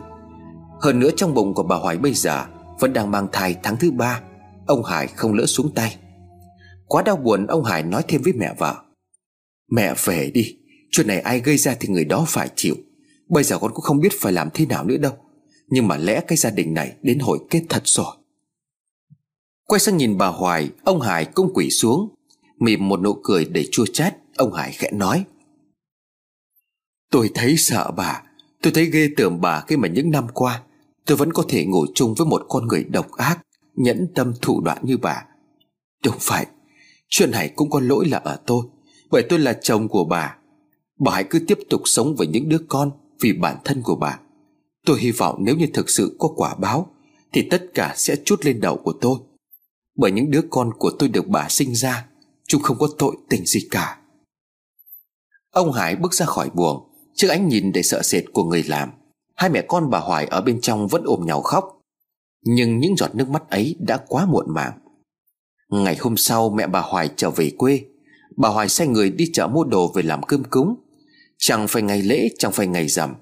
[0.83, 2.45] Hơn nữa trong bụng của bà Hoài bây giờ
[2.79, 4.21] Vẫn đang mang thai tháng thứ ba,
[4.67, 5.97] Ông Hải không lỡ xuống tay.
[6.85, 8.75] Quá đau buồn, ông Hải nói thêm với mẹ vợ.
[9.71, 10.57] Mẹ về đi,
[10.91, 12.75] Chuyện này ai gây ra thì người đó phải chịu.
[13.29, 15.13] Bây giờ con cũng không biết phải làm thế nào nữa đâu.
[15.67, 18.15] Nhưng mà lẽ cái gia đình này đến hồi kết thật rồi.
[19.63, 22.15] Quay sang nhìn bà Hoài, Ông Hải cũng quỷ xuống,
[22.59, 24.15] Mỉm một nụ cười để chua chát.
[24.37, 25.25] Ông Hải khẽ nói,
[27.11, 28.23] Tôi thấy sợ bà,
[28.61, 30.61] Tôi thấy ghê tởm bà khi mà những năm qua
[31.05, 33.39] Tôi vẫn có thể ngồi chung với một con người độc ác,
[33.75, 35.25] Nhẫn tâm thủ đoạn như bà.
[36.03, 36.47] Đúng phải
[37.09, 38.65] Chuyện này cũng có lỗi là ở tôi,
[39.11, 40.37] Bởi tôi là chồng của bà.
[40.99, 42.91] Bà hãy cứ tiếp tục sống với những đứa con
[43.21, 44.19] Vì bản thân của bà.
[44.85, 46.87] Tôi hy vọng nếu như thực sự có quả báo,
[47.33, 49.17] Thì tất cả sẽ chút lên đầu của tôi.
[49.95, 52.05] Bởi những đứa con của tôi được bà sinh ra,
[52.47, 53.97] Chúng không có tội tình gì cả.
[55.51, 58.89] Ông Hải bước ra khỏi buồng, Trước ánh nhìn để sợ sệt của người làm.
[59.35, 61.79] Hai mẹ con bà Hoài ở bên trong vẫn ôm nhau khóc.
[62.45, 64.73] Nhưng những giọt nước mắt ấy đã quá muộn màng.
[65.69, 67.81] Ngày hôm sau mẹ bà Hoài trở về quê.
[68.37, 70.75] Bà Hoài sai người đi chợ mua đồ về làm cơm cúng.
[71.37, 73.15] Chẳng phải ngày lễ, chẳng phải ngày rằm.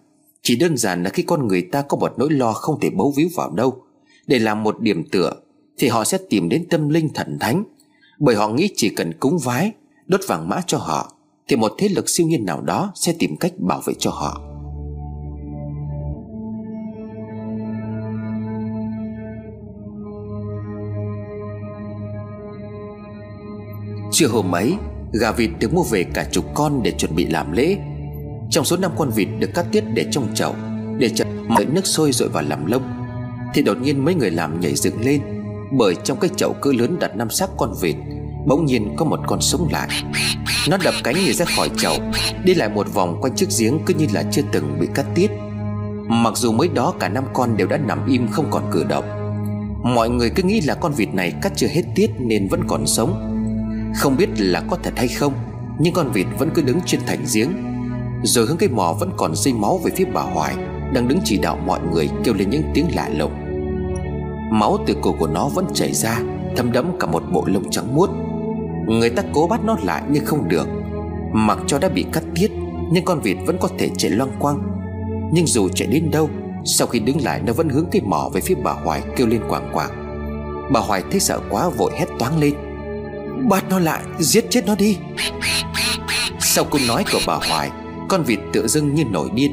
[0.44, 3.14] Chỉ đơn giản là khi con người ta có một nỗi lo không thể bấu
[3.18, 3.84] víu vào đâu.
[4.28, 5.34] Để làm một điểm tựa,
[5.78, 7.64] Thì họ sẽ tìm đến tâm linh thần thánh.
[8.20, 9.72] Bởi họ nghĩ chỉ cần cúng vái,
[10.08, 11.14] Đốt vàng mã cho họ,
[11.48, 14.51] Thì một thế lực siêu nhiên nào đó sẽ tìm cách bảo vệ cho họ.
[24.12, 24.76] Trưa hôm ấy,
[25.14, 27.78] Gà vịt được mua về cả chục con để chuẩn bị làm lễ.
[28.50, 30.56] Trong số năm con vịt được cắt tiết để trong chậu,
[30.98, 32.84] Để chờ mọi nước sôi rồi vào làm lông,
[33.54, 35.22] Thì đột nhiên mấy người làm nhảy dựng lên,
[35.78, 37.96] Bởi trong cái chậu cỡ lớn đặt năm xác con vịt,
[38.48, 39.90] Bỗng nhiên có một con sống lại.
[40.70, 41.96] Nó đập cánh nhảy ra khỏi chậu,
[42.44, 45.32] Đi lại một vòng quanh chiếc giếng cứ như là chưa từng bị cắt tiết
[46.08, 49.06] Mặc dù mới đó cả năm con đều đã nằm im không còn cử động,
[49.84, 52.88] Mọi người cứ nghĩ là con vịt này cắt chưa hết tiết nên vẫn còn
[52.88, 53.31] sống
[53.96, 55.34] không biết là có thật hay không,
[55.80, 57.50] Nhưng con vịt vẫn cứ đứng trên thành giếng.
[58.24, 60.56] Rồi hướng cái mỏ vẫn còn dây máu về phía bà Hoài,
[60.94, 63.32] Đang đứng chỉ đạo mọi người kêu lên những tiếng lạ lùng.
[64.52, 66.20] Máu từ cổ của nó vẫn chảy ra
[66.58, 68.10] Thâm đẫm cả một bộ lông trắng muốt.
[68.88, 70.68] Người ta cố bắt nó lại nhưng không được.
[71.34, 72.52] Mặc cho đã bị cắt tiết,
[72.92, 74.62] Nhưng con vịt vẫn có thể chạy loang quang.
[75.34, 76.30] Nhưng dù chạy đến đâu,
[76.66, 79.42] Sau khi đứng lại nó vẫn hướng cái mỏ về phía bà Hoài kêu lên
[79.50, 79.92] quảng quảng.
[80.74, 82.54] Bà Hoài thấy sợ quá vội hét toáng lên.
[83.50, 84.98] Bắt nó lại, giết chết nó đi.
[86.40, 87.72] Sau câu nói của bà Hoài,
[88.10, 89.52] Con vịt tự dưng như nổi điên.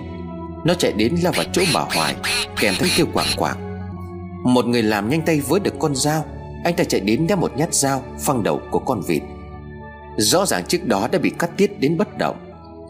[0.65, 2.17] Nó chạy đến lao vào chỗ bà Hoài,
[2.61, 3.57] Kèm theo kêu quảng quảng.
[4.45, 6.25] Một người làm nhanh tay với được con dao,
[6.65, 9.23] Anh ta chạy đến đeo một nhát dao Phăng đầu của con vịt.
[10.17, 12.37] Rõ ràng trước đó đã bị cắt tiết đến bất động,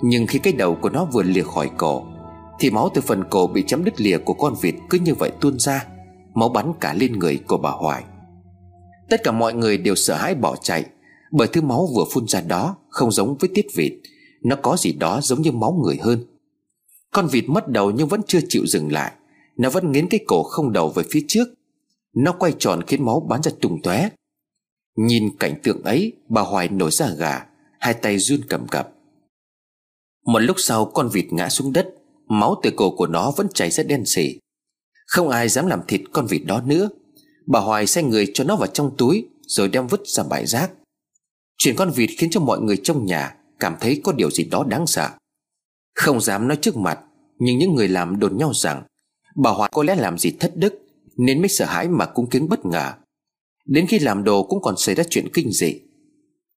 [0.03, 2.03] Nhưng khi cái đầu của nó vừa lìa khỏi cổ,
[2.61, 5.30] Thì máu từ phần cổ bị chấm đứt lìa của con vịt cứ như vậy
[5.40, 5.84] tuôn ra,
[6.34, 8.03] Máu bắn cả lên người của bà Hoài.
[9.09, 10.85] Tất cả mọi người đều sợ hãi bỏ chạy,
[11.33, 13.93] Bởi thứ máu vừa phun ra đó Không giống với tiết vịt.
[14.45, 16.25] Nó có gì đó giống như máu người hơn.
[17.13, 19.13] Con vịt mất đầu nhưng vẫn chưa chịu dừng lại.
[19.57, 21.49] Nó vẫn nghiến cái cổ không đầu về phía trước.
[22.15, 24.09] Nó quay tròn khiến máu bắn ra tung tóe.
[24.97, 27.47] Nhìn cảnh tượng ấy, Bà Hoài nổi ra gà,
[27.81, 28.93] Hai tay run cầm cập.
[30.27, 31.95] Một lúc sau, con vịt ngã xuống đất.
[32.29, 34.39] Máu từ cổ của nó vẫn chảy rất đen xỉ
[35.07, 36.89] Không ai dám làm thịt con vịt đó nữa.
[37.51, 40.70] Bà Hoài sai người cho nó vào trong túi, Rồi đem vứt ra bãi rác.
[41.59, 44.64] Chuyện con vịt khiến cho mọi người trong nhà Cảm thấy có điều gì đó
[44.68, 45.09] đáng sợ.
[45.94, 47.01] Không dám nói trước mặt,
[47.38, 48.82] Nhưng những người làm đồn nhau rằng,
[49.36, 50.74] Bà Hoài có lẽ làm gì thất đức,
[51.16, 52.92] Nên mới sợ hãi mà cung kính bất ngờ.
[53.66, 55.80] Đến khi làm đồ cũng còn xảy ra chuyện kinh dị.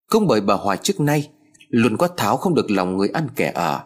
[0.10, 1.30] Cũng bởi bà Hoài trước nay,
[1.70, 3.84] Luôn có tháo không được lòng người ăn kẻ ở.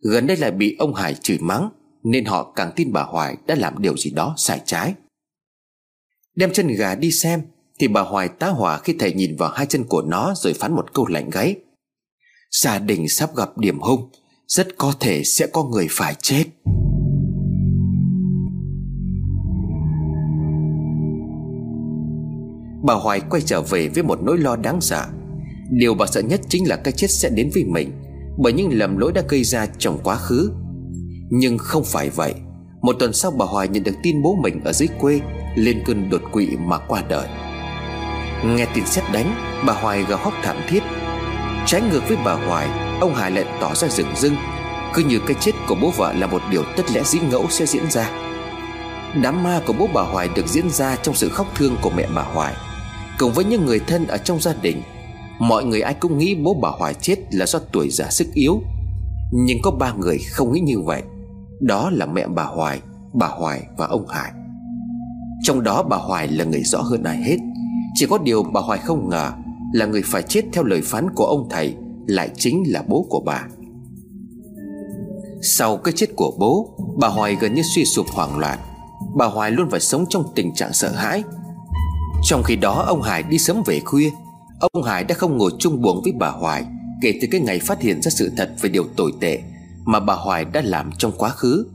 [0.00, 1.70] Gần đây lại bị ông Hải chửi mắng,
[2.02, 4.94] Nên họ càng tin bà Hoài đã làm điều gì đó sai trái.
[6.40, 7.42] Đem chân gà đi xem,
[7.78, 10.72] Thì bà Hoài tá hỏa khi thầy nhìn vào hai chân của nó Rồi phán
[10.72, 11.56] một câu lạnh gáy.
[12.50, 14.10] Gia đình sắp gặp điểm hung,
[14.46, 16.44] Rất có thể sẽ có người phải chết.
[22.84, 25.06] Bà Hoài quay trở về với một nỗi lo đáng sợ.
[25.70, 27.92] Điều bà sợ nhất chính là cái chết sẽ đến với mình,
[28.38, 30.50] Bởi những lầm lỗi đã gây ra trong quá khứ.
[31.30, 32.34] Nhưng không phải vậy.
[32.82, 35.20] Một tuần sau, bà Hoài nhận được tin bố mình ở dưới quê.
[35.54, 37.28] Lên cơn đột quỵ mà qua đời.
[38.44, 39.34] Nghe tin xét đánh
[39.66, 40.82] Bà Hoài gào khóc thảm thiết.
[41.66, 42.68] Trái ngược với bà Hoài
[43.00, 44.36] Ông Hải lại tỏ ra rừng rưng.
[44.94, 47.66] Cứ như cái chết của bố vợ là một điều tất lẽ dĩ ngẫu sẽ
[47.66, 48.10] diễn ra.
[49.22, 52.06] Đám ma của bố bà Hoài được diễn ra trong sự khóc thương của mẹ
[52.14, 52.54] bà Hoài.
[53.18, 54.82] Cùng với những người thân ở trong gia đình
[55.40, 58.62] Mọi người ai cũng nghĩ bố bà Hoài chết là do tuổi già sức yếu.
[59.32, 61.02] Nhưng có ba người không nghĩ như vậy.
[61.60, 62.80] Đó là mẹ bà Hoài,
[63.12, 64.32] bà Hoài và ông Hải.
[65.42, 67.36] Trong đó bà Hoài là người rõ hơn ai hết.
[67.94, 69.32] Chỉ có điều bà Hoài không ngờ
[69.72, 71.74] Là người phải chết theo lời phán của ông thầy
[72.06, 73.46] Lại chính là bố của bà.
[75.42, 78.58] Sau cái chết của bố, Bà Hoài gần như suy sụp hoảng loạn.
[79.16, 81.22] Bà Hoài luôn phải sống trong tình trạng sợ hãi.
[82.24, 84.10] Trong khi đó, ông Hải đi sớm về khuya.
[84.60, 86.64] Ông Hải đã không ngồi chung buồng với bà Hoài
[87.02, 89.42] Kể từ cái ngày phát hiện ra sự thật về điều tồi tệ
[89.84, 91.66] Mà bà Hoài đã làm trong quá khứ.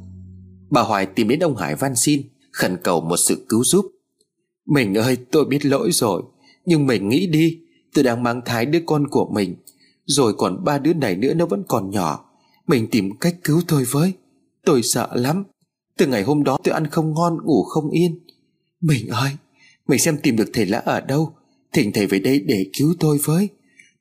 [0.70, 2.22] Bà Hoài tìm đến ông Hải van xin.
[2.56, 3.86] Khẩn cầu một sự cứu giúp.
[4.66, 6.24] Mình ơi, tôi biết lỗi rồi,
[6.66, 7.60] Nhưng mình nghĩ đi,
[7.93, 9.56] Tôi đang mang thai đứa con của mình,
[10.06, 12.26] Rồi còn ba đứa này nữa nó vẫn còn nhỏ.
[12.68, 14.14] Mình tìm cách cứu tôi với,
[14.66, 15.43] Tôi sợ lắm.
[15.97, 18.20] Từ ngày hôm đó tôi ăn không ngon, ngủ không yên.
[18.82, 19.32] Mình ơi,
[19.88, 21.34] Mình xem tìm được thầy lã ở đâu,
[21.74, 23.49] Thỉnh thầy về đây để cứu tôi với.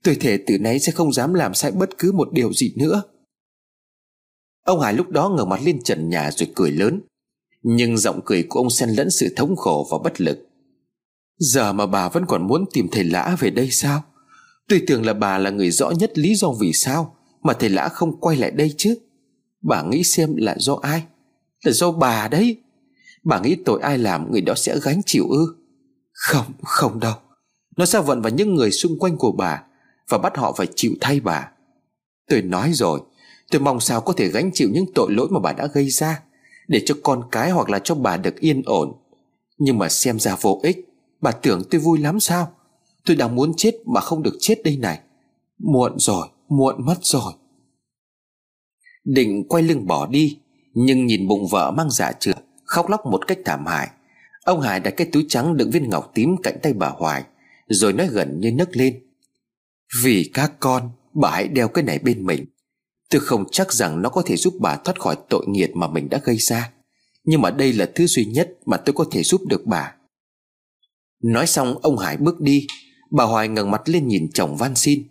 [0.02, 3.02] Tôi thể từ nay sẽ không dám làm sai bất cứ một điều gì nữa.
[4.64, 7.00] Ông Hải lúc đó ngẩng mặt lên trần nhà rồi cười lớn.
[7.66, 10.48] Nhưng giọng cười của ông xen lẫn sự thống khổ và bất lực.
[11.38, 14.02] Giờ mà bà vẫn còn muốn tìm thầy lã về đây sao?
[14.68, 17.88] Tôi tưởng là bà là người rõ nhất lý do vì sao Mà thầy lã
[17.88, 18.98] không quay lại đây chứ?
[19.62, 21.02] Bà nghĩ xem là do ai?
[21.64, 22.56] Là do bà đấy.
[23.24, 25.56] Bà nghĩ tội ai làm người đó sẽ gánh chịu ư?
[26.12, 27.14] Không, không đâu.
[27.76, 29.62] Nó sẽ vận vào những người xung quanh của bà
[30.08, 31.48] Và bắt họ phải chịu thay bà.
[32.28, 33.00] Tôi nói rồi
[33.50, 36.22] Tôi mong sao có thể gánh chịu những tội lỗi mà bà đã gây ra.
[36.68, 38.92] Để cho con cái hoặc là cho bà được yên ổn.
[39.58, 40.88] Nhưng mà xem ra vô ích.
[41.20, 42.52] Bà tưởng tôi vui lắm sao?
[43.06, 45.00] Tôi đang muốn chết mà không được chết đây này.
[45.58, 47.32] Muộn rồi, Muộn mất rồi.
[49.04, 50.38] Định quay lưng bỏ đi,
[50.74, 53.88] Nhưng nhìn bụng vợ mang dạ trượt Khóc lóc một cách thảm hại.
[54.44, 57.24] Ông Hải đặt cái túi trắng đựng viên ngọc tím cạnh tay bà Hoài,
[57.68, 59.02] rồi nói gần như nấc lên.
[60.02, 62.44] Vì các con, Bà hãy đeo cái này bên mình.
[63.14, 66.08] Tôi không chắc rằng nó có thể giúp bà thoát khỏi tội nghiệt mà mình
[66.08, 66.72] đã gây ra.
[67.24, 69.94] Nhưng mà đây là thứ duy nhất mà tôi có thể giúp được bà.
[71.22, 72.66] Nói xong, ông Hải bước đi.
[73.10, 75.02] Bà Hoài ngẩng mặt lên nhìn chồng van xin.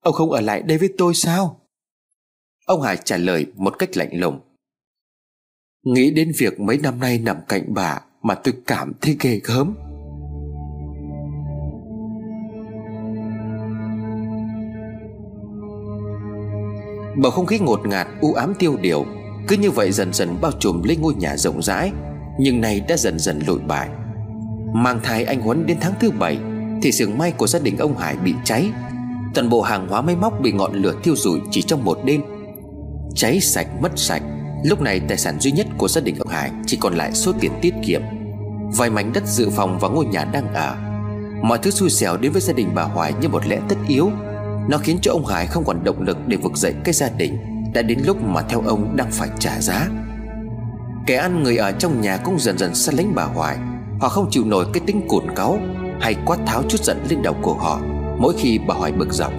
[0.00, 1.60] Ông không ở lại đây với tôi sao?
[2.66, 4.40] Ông Hải trả lời một cách lạnh lùng.
[5.82, 9.74] Nghĩ đến việc mấy năm nay nằm cạnh bà Mà tôi cảm thấy ghê gớm.
[17.16, 19.06] Bầu không khí ngột ngạt, u ám tiêu điều,
[19.48, 21.92] Cứ như vậy dần dần bao trùm lên ngôi nhà rộng rãi,
[22.38, 23.88] Nhưng nay đã dần dần lụi bại.
[24.74, 26.38] Mang thai anh Huấn đến tháng thứ bảy,
[26.82, 28.70] Thì xưởng may của gia đình ông Hải bị cháy.
[29.34, 32.22] Toàn bộ hàng hóa máy móc bị ngọn lửa thiêu rụi chỉ trong một đêm.
[33.14, 34.22] Cháy sạch, mất sạch,
[34.64, 37.32] Lúc này tài sản duy nhất của gia đình ông Hải Chỉ còn lại số
[37.40, 38.02] tiền tiết kiệm.
[38.76, 40.76] Vài mảnh đất dự phòng và ngôi nhà đang ở.
[41.42, 44.10] Mọi thứ xui xẻo đến với gia đình bà Hoài như một lẽ tất yếu
[44.68, 47.38] nó khiến cho ông Hải không còn động lực để vực dậy cái gia đình
[47.74, 49.88] Đã đến lúc mà theo ông đang phải trả giá.
[51.06, 53.56] Kẻ ăn người ở trong nhà cũng dần dần sát lánh bà Hoài.
[54.00, 55.58] Họ không chịu nổi cái tính cồn cáu
[56.00, 57.80] Hay quát tháo chút giận lên đầu của họ
[58.18, 59.32] Mỗi khi bà Hoài bực dọc.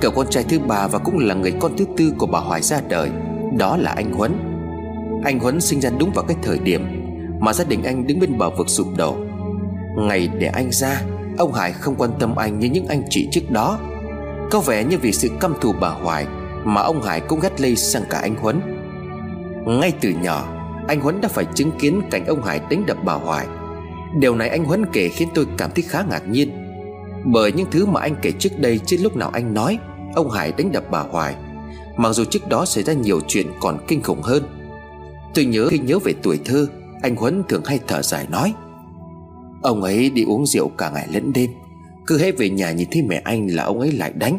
[0.00, 2.62] Cậu con trai thứ ba và cũng là người con thứ tư của bà Hoài
[2.62, 3.10] ra đời,
[3.58, 4.32] Đó là anh Huấn.
[5.24, 6.86] Anh Huấn sinh ra đúng vào cái thời điểm
[7.40, 9.16] Mà gia đình anh đứng bên bờ vực sụp đổ.
[9.96, 11.02] Ngày để anh ra,
[11.38, 13.78] Ông Hải không quan tâm anh như những anh chị trước đó
[14.50, 16.26] có vẻ như vì sự căm thù bà Hoài
[16.64, 18.60] Mà ông Hải cũng ghét lây sang cả anh Huấn.
[19.66, 20.48] Ngay từ nhỏ,
[20.88, 23.46] Anh Huấn đã phải chứng kiến cảnh ông Hải đánh đập bà Hoài.
[24.18, 26.50] Điều này anh Huấn kể khiến tôi cảm thấy khá ngạc nhiên.
[27.24, 29.78] Bởi những thứ mà anh kể trước đây Trên lúc nào anh nói,
[30.14, 31.34] Ông Hải đánh đập bà Hoài.
[31.96, 34.42] Mặc dù trước đó xảy ra nhiều chuyện còn kinh khủng hơn.
[35.34, 36.66] Tôi nhớ khi nhớ về tuổi thơ,
[37.02, 38.54] Anh Huấn thường hay thở dài nói,
[39.62, 41.50] Ông ấy đi uống rượu cả ngày lẫn đêm
[42.06, 44.38] cứ hết về nhà nhìn thấy mẹ anh là ông ấy lại đánh.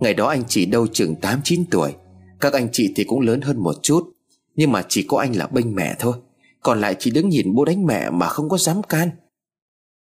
[0.00, 1.94] Ngày đó anh chị đâu chừng 8-9 tuổi.
[2.40, 4.10] Các anh chị thì cũng lớn hơn một chút,
[4.54, 6.16] Nhưng mà chỉ có anh là bênh mẹ thôi.
[6.62, 9.10] Còn lại chỉ đứng nhìn bố đánh mẹ mà không có dám can.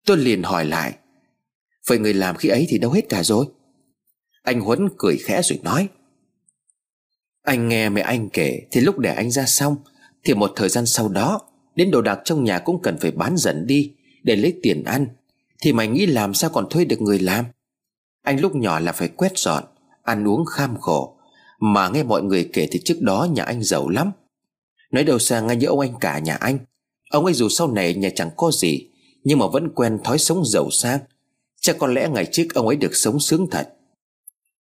[0.07, 0.95] Tôi liền hỏi lại,
[1.87, 3.47] Vậy người làm khi ấy thì đâu hết cả rồi?
[4.43, 5.89] Anh Huấn cười khẽ rồi nói,
[7.43, 9.77] Anh nghe mẹ anh kể, Thì lúc để anh ra xong,
[10.25, 11.41] Thì một thời gian sau đó,
[11.75, 15.07] Đến đồ đạc trong nhà cũng cần phải bán dần đi, Để lấy tiền ăn
[15.63, 17.45] thì mày nghĩ làm sao còn thuê được người làm?
[18.23, 19.65] Anh lúc nhỏ là phải quét dọn,
[20.03, 21.19] Ăn uống kham khổ.
[21.61, 24.13] Mà nghe mọi người kể thì trước đó nhà anh giàu lắm.
[24.93, 26.59] Nói đầu xa ngay như ông anh cả nhà anh.
[27.11, 28.89] Ông ấy dù sau này nhà chẳng có gì,
[29.25, 30.99] Nhưng mà vẫn quen thói sống giàu sang.
[31.61, 33.75] Chắc có lẽ ngày trước ông ấy được sống sướng thật.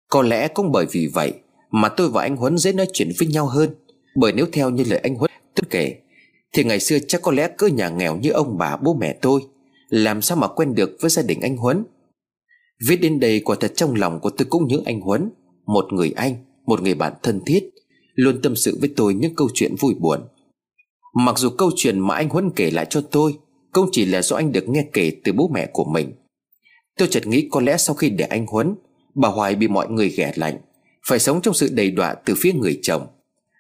[0.10, 1.34] Có lẽ cũng bởi vì vậy
[1.72, 3.76] Mà tôi và anh Huấn dễ nói chuyện với nhau hơn.
[4.16, 5.96] Bởi nếu theo như lời anh Huấn tất kể,
[6.54, 9.42] Thì ngày xưa chắc có lẽ cứ nhà nghèo như ông bà, bố mẹ tôi.
[9.90, 11.84] Làm sao mà quen được với gia đình anh Huấn?
[12.88, 15.30] Viết đến đây quả thật trong lòng của tôi cũng nhớ anh Huấn,
[15.66, 17.70] Một người anh, Một người bạn thân thiết,
[18.16, 20.20] Luôn tâm sự với tôi những câu chuyện vui buồn.
[21.16, 23.38] Mặc dù câu chuyện mà anh Huấn kể lại cho tôi
[23.72, 26.12] Không chỉ là do anh được nghe kể từ bố mẹ của mình.
[26.98, 28.76] Tôi chợt nghĩ có lẽ sau khi để anh Huấn,
[29.16, 30.58] Bà Hoài bị mọi người ghẻ lạnh,
[31.08, 33.08] Phải sống trong sự đầy đọa từ phía người chồng.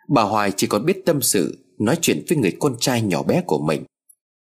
[0.09, 3.43] Bà Hoài chỉ còn biết tâm sự, Nói chuyện với người con trai nhỏ bé
[3.45, 3.84] của mình.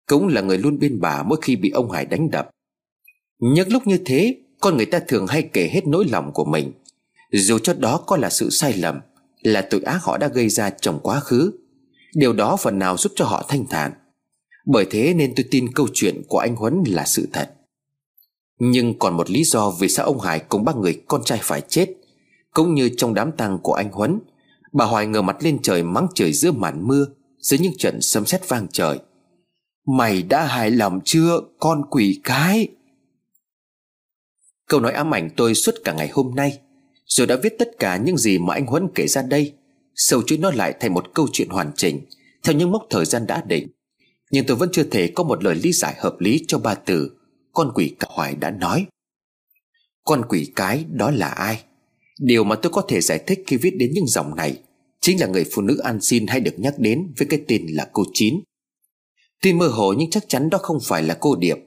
[0.09, 2.49] Cũng là người luôn bên bà mỗi khi bị ông Hải đánh đập.
[3.39, 6.71] Những lúc như thế, Con người ta thường hay kể hết nỗi lòng của mình.
[7.31, 8.99] Dù cho đó có là sự sai lầm,
[9.41, 11.51] Là tội ác họ đã gây ra trong quá khứ,
[12.13, 13.91] Điều đó phần nào giúp cho họ thanh thản.
[14.65, 17.53] Bởi thế nên tôi tin câu chuyện của anh Huấn là sự thật.
[18.59, 21.61] Nhưng còn một lý do vì sao ông Hải cùng ba người con trai phải
[21.61, 21.89] chết,
[22.53, 24.19] Cũng như trong đám tang của anh Huấn,
[24.73, 27.05] Bà Hoài ngờ mặt lên trời mắng trời giữa màn mưa
[27.39, 28.99] Dưới những trận sấm sét vang trời.
[29.97, 32.67] Mày đã hài lòng chưa, con quỷ cái?
[34.67, 36.59] Câu nói ám ảnh tôi suốt cả ngày hôm nay
[37.05, 39.53] Rồi đã viết tất cả những gì mà anh Huấn kể ra đây,
[39.95, 42.01] Sâu chuỗi nó lại thành một câu chuyện hoàn chỉnh,
[42.43, 43.67] Theo những mốc thời gian đã định.
[44.31, 47.11] Nhưng tôi vẫn chưa thể có một lời lý giải hợp lý cho ba từ
[47.53, 48.85] Con quỷ cả hoài đã nói.
[50.05, 51.63] Con quỷ cái đó là ai?
[52.19, 54.61] Điều mà tôi có thể giải thích khi viết đến những dòng này
[55.01, 57.89] Chính là người phụ nữ ăn xin hay được nhắc đến với cái tên là
[57.93, 58.39] cô Chín.
[59.41, 61.57] Tuy mơ hồ nhưng chắc chắn đó không phải là cô Điệp.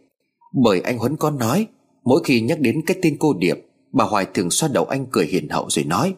[0.63, 1.67] Bởi anh Huấn có nói,
[2.05, 5.27] Mỗi khi nhắc đến cái tên cô Điệp, Bà Hoài thường xoa đầu anh cười
[5.27, 6.15] hiền hậu rồi nói,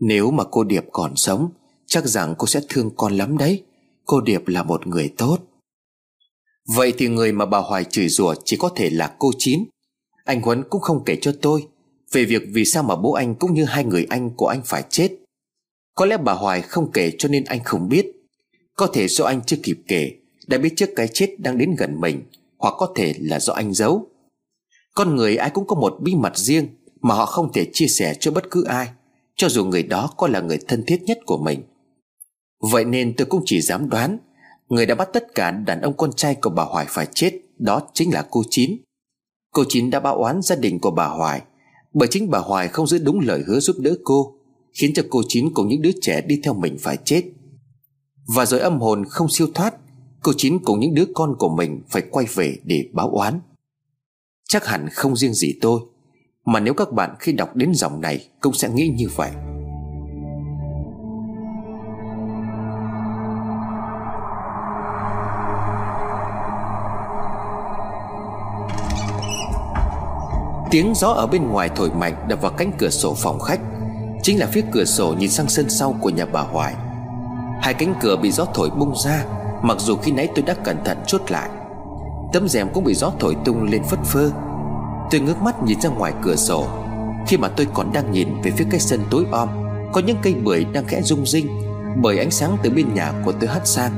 [0.00, 1.50] Nếu mà cô Điệp còn sống,
[1.86, 3.62] Chắc rằng cô sẽ thương con lắm đấy.
[4.04, 5.38] Cô Điệp là một người tốt.
[6.76, 9.64] Vậy thì người mà bà Hoài chửi rủa chỉ có thể là cô Chín.
[10.24, 11.66] Anh Huấn cũng không kể cho tôi
[12.12, 14.84] Về việc vì sao mà bố anh cũng như hai người anh của anh phải
[14.90, 15.10] chết.
[15.94, 18.06] Có lẽ bà Hoài không kể cho nên anh không biết.
[18.76, 20.12] Có thể do anh chưa kịp kể
[20.46, 22.22] đã biết trước cái chết đang đến gần mình,
[22.58, 24.06] Hoặc có thể là do anh giấu.
[24.94, 26.66] Con người ai cũng có một bí mật riêng
[27.00, 28.88] Mà họ không thể chia sẻ cho bất cứ ai,
[29.36, 31.62] Cho dù người đó có là người thân thiết nhất của mình.
[32.72, 34.18] Vậy nên tôi cũng chỉ dám đoán,
[34.68, 37.80] Người đã bắt tất cả đàn ông con trai của bà Hoài phải chết, Đó
[37.94, 38.76] chính là cô Chín.
[39.52, 41.42] Cô Chín đã báo oán gia đình của bà Hoài,
[41.94, 44.34] Bởi chính bà Hoài không giữ đúng lời hứa giúp đỡ cô,
[44.72, 47.22] Khiến cho cô Chín cùng những đứa trẻ đi theo mình phải chết.
[48.34, 49.74] Và rồi âm hồn không siêu thoát
[50.24, 53.40] Cô Chín cùng những đứa con của mình phải quay về để báo oán.
[54.48, 55.80] Chắc hẳn không riêng gì tôi,
[56.44, 59.30] Mà nếu các bạn khi đọc đến dòng này Cũng sẽ nghĩ như vậy.
[70.70, 73.60] Tiếng gió ở bên ngoài thổi mạnh đập vào cánh cửa sổ phòng khách,
[74.22, 76.74] Chính là phía cửa sổ nhìn sang sân sau của nhà bà Hoài.
[77.62, 80.84] Hai cánh cửa bị gió thổi bung ra Mặc dù khi nãy tôi đã cẩn
[80.84, 81.50] thận chốt lại,
[82.32, 84.30] Tấm rèm cũng bị gió thổi tung lên phất phơ.
[85.10, 86.66] Tôi ngước mắt nhìn ra ngoài cửa sổ.
[87.26, 89.48] Khi mà tôi còn đang nhìn về phía cái sân tối om,
[89.92, 91.46] Có những cây bưởi đang khẽ rung rinh
[92.02, 93.92] Bởi ánh sáng từ bên nhà của tôi hắt sang.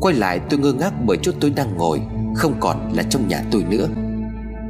[0.00, 2.00] Quay lại tôi ngơ ngác bởi chỗ tôi đang ngồi,
[2.34, 3.88] Không còn là trong nhà tôi nữa.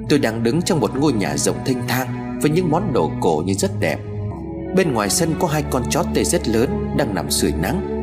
[0.08, 3.42] Tôi đang đứng trong một ngôi nhà rộng thênh thang Với những món đồ cổ
[3.46, 3.98] như rất đẹp.
[4.76, 7.95] Bên ngoài sân có hai con chó tê rất lớn Đang nằm sưởi nắng.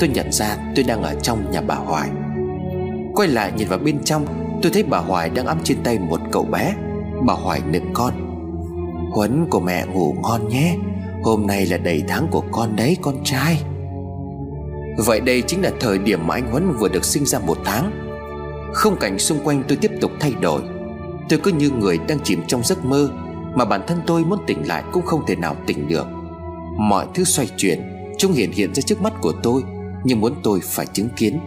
[0.00, 2.08] Tôi nhận ra tôi đang ở trong nhà bà Hoài.
[3.14, 4.26] Quay lại nhìn vào bên trong,
[4.62, 6.74] Tôi thấy bà Hoài đang ấm trên tay một cậu bé.
[7.26, 8.12] Bà Hoài nựng con.
[9.12, 10.76] Huấn của mẹ ngủ ngon nhé.
[11.22, 13.62] Hôm nay là đầy tháng của con đấy, con trai.
[14.96, 17.90] Vậy đây chính là thời điểm mà anh Huấn vừa được sinh ra một tháng.
[18.74, 20.62] Không cảnh xung quanh tôi tiếp tục thay đổi.
[21.28, 23.08] Tôi cứ như người đang chìm trong giấc mơ
[23.54, 26.06] Mà bản thân tôi muốn tỉnh lại cũng không thể nào tỉnh được.
[26.78, 27.82] Mọi thứ xoay chuyển,
[28.18, 29.62] Chúng hiện hiện ra trước mắt của tôi.
[30.04, 31.40] Nhưng muốn tôi phải chứng kiến.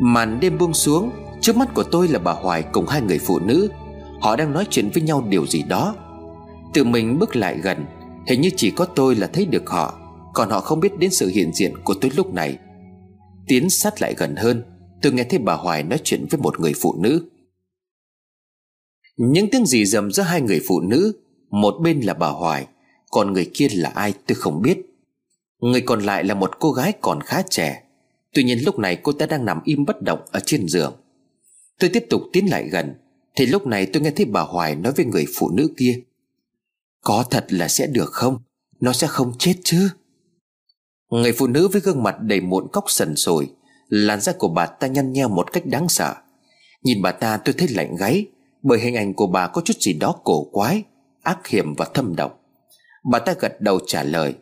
[0.00, 1.10] Màn đêm buông xuống,
[1.40, 3.70] Trước mắt của tôi là bà Hoài cùng hai người phụ nữ.
[4.20, 5.96] Họ đang nói chuyện với nhau điều gì đó.
[6.74, 7.86] Tự mình bước lại gần,
[8.26, 9.98] Hình như chỉ có tôi là thấy được họ,
[10.34, 12.58] Còn họ không biết đến sự hiện diện của tôi lúc này.
[13.46, 14.62] Tiến sát lại gần hơn,
[15.02, 17.30] Tôi nghe thấy bà Hoài nói chuyện với một người phụ nữ.
[19.16, 21.12] Những tiếng gì dầm giữa hai người phụ nữ,
[21.50, 22.66] Một bên là bà Hoài,
[23.10, 24.78] Còn người kia là ai tôi không biết.
[25.60, 27.82] Người còn lại là một cô gái còn khá trẻ.
[28.34, 30.96] Tuy nhiên lúc này cô ta đang nằm im bất động ở trên giường.
[31.78, 32.94] Tôi tiếp tục tiến lại gần,
[33.36, 36.00] Thì lúc này tôi nghe thấy bà Hoài nói với người phụ nữ kia.
[37.00, 38.38] Có thật là sẽ được không?
[38.80, 39.88] Nó sẽ không chết chứ?
[41.10, 43.48] Người phụ nữ với gương mặt đầy mụn cóc sần sùi,
[43.88, 46.14] Làn da của bà ta nhăn nheo một cách đáng sợ.
[46.82, 48.26] Nhìn bà ta tôi thấy lạnh gáy,
[48.62, 50.82] Bởi hình ảnh của bà có chút gì đó cổ quái,
[51.22, 52.40] Ác hiểm và thâm độc.
[53.10, 54.34] Bà ta gật đầu trả lời.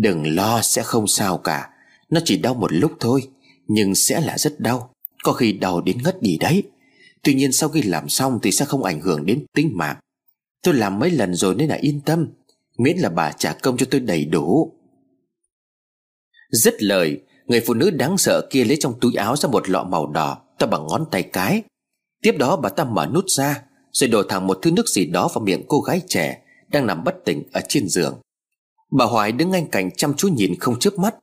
[0.00, 1.68] Đừng lo sẽ không sao cả.
[2.10, 3.28] Nó chỉ đau một lúc thôi,
[3.66, 4.94] Nhưng sẽ là rất đau.
[5.22, 6.62] Có khi đau đến ngất đi đấy.
[7.22, 9.96] Tuy nhiên sau khi làm xong thì sẽ không ảnh hưởng đến tính mạng.
[10.62, 12.28] Tôi làm mấy lần rồi nên là yên tâm,
[12.78, 14.72] Miễn là bà trả công cho tôi đầy đủ.
[16.50, 19.84] Dứt lời, Người phụ nữ đáng sợ kia lấy trong túi áo ra một lọ
[19.84, 21.62] màu đỏ, Ta bằng ngón tay cái.
[22.22, 23.62] Tiếp đó bà ta mở nút ra,
[23.92, 27.04] Rồi đổ thẳng một thứ nước gì đó vào miệng cô gái trẻ Đang nằm
[27.04, 28.20] bất tỉnh ở trên giường.
[28.92, 31.14] Bà Hoài đứng ngay cạnh chăm chú nhìn không chớp mắt.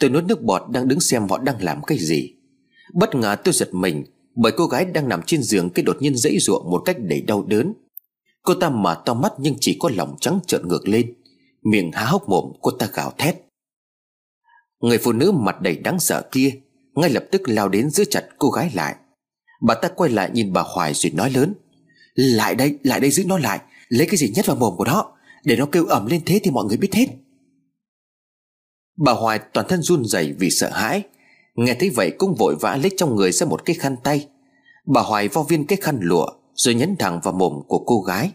[0.00, 2.34] Tôi nuốt nước bọt đang đứng xem họ đang làm cái gì.
[2.94, 4.04] Bất ngờ tôi giật mình
[4.34, 7.20] Bởi cô gái đang nằm trên giường Cái đột nhiên dãy ruộng một cách đầy
[7.20, 7.72] đau đớn.
[8.42, 11.14] Cô ta mở to mắt nhưng chỉ có lòng trắng trợn ngược lên.
[11.62, 13.36] Miệng há hốc mồm cô ta gào thét.
[14.80, 16.50] Người phụ nữ mặt đầy đáng sợ kia
[16.94, 18.96] Ngay lập tức lao đến giữ chặt cô gái lại.
[19.62, 21.54] Bà ta quay lại nhìn bà Hoài rồi nói lớn
[22.14, 25.11] Lại đây, lại đây giữ nó lại Lấy cái gì nhét vào mồm của nó?
[25.44, 27.06] Để nó kêu ẩm lên thế thì mọi người biết hết.
[28.96, 31.02] Bà Hoài toàn thân run rẩy vì sợ hãi.
[31.54, 34.28] Nghe thấy vậy cũng vội vã lấy trong người ra một cái khăn tay.
[34.86, 38.32] Bà Hoài vo viên cái khăn lụa, Rồi nhấn thẳng vào mồm của cô gái.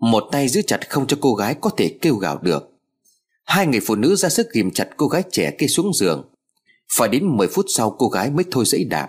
[0.00, 2.70] Một tay giữ chặt không cho cô gái có thể kêu gào được.
[3.44, 6.28] Hai người phụ nữ ra sức ghim chặt cô gái trẻ kia xuống giường.
[6.96, 9.08] Phải đến 10 phút sau cô gái mới thôi dãy đạp.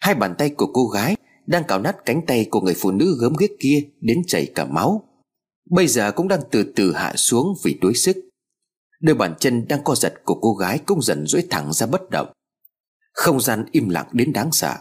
[0.00, 1.16] Hai bàn tay của cô gái
[1.46, 4.64] Đang cào nát cánh tay của người phụ nữ gớm ghiếc kia Đến chảy cả
[4.64, 5.09] máu.
[5.70, 8.16] Bây giờ cũng đang từ từ hạ xuống vì đuối sức.
[9.00, 12.10] Đôi bàn chân đang co giật của cô gái Cũng dần duỗi thẳng ra bất
[12.10, 12.32] động.
[13.12, 14.76] Không gian im lặng đến đáng sợ.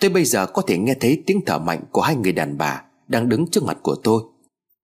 [0.00, 2.82] Tôi bây giờ có thể nghe thấy tiếng thở mạnh Của hai người đàn bà
[3.08, 4.22] Đang đứng trước mặt của tôi.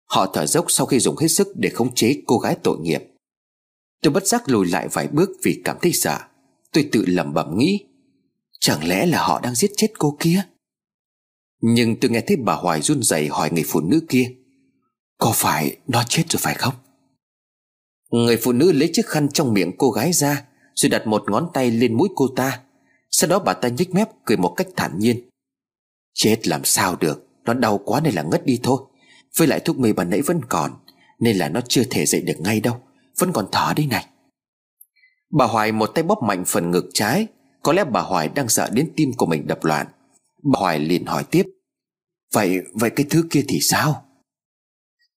[0.06, 3.04] Họ thở dốc sau khi dùng hết sức Để khống chế cô gái tội nghiệp.
[4.02, 6.20] Tôi bất giác lùi lại vài bước vì cảm thấy sợ.
[6.74, 7.86] Tôi tự lẩm bẩm nghĩ,
[8.60, 10.44] Chẳng lẽ là họ đang giết chết cô kia?
[11.62, 14.36] Nhưng tôi nghe thấy bà Hoài run rẩy hỏi người phụ nữ kia.
[15.18, 16.74] Có phải nó chết rồi phải không?
[18.12, 20.44] Người phụ nữ lấy chiếc khăn trong miệng cô gái ra,
[20.76, 22.60] Rồi đặt một ngón tay lên mũi cô ta.
[23.12, 25.30] Sau đó bà ta nhếch mép cười một cách thản nhiên.
[26.14, 28.82] Chết làm sao được, Nó đau quá nên là ngất đi thôi.
[29.38, 30.72] Với lại thuốc mê bà nãy vẫn còn,
[31.20, 32.82] Nên là nó chưa thể dậy được ngay đâu,
[33.18, 34.06] Vẫn còn thở đây này.
[35.32, 37.28] Bà Hoài một tay bóp mạnh phần ngực trái,
[37.64, 39.88] Có lẽ bà Hoài đang sợ đến tim của mình đập loạn.
[40.44, 41.44] Bà Hoài liền hỏi tiếp,
[42.34, 44.06] Vậy vậy cái thứ kia thì sao?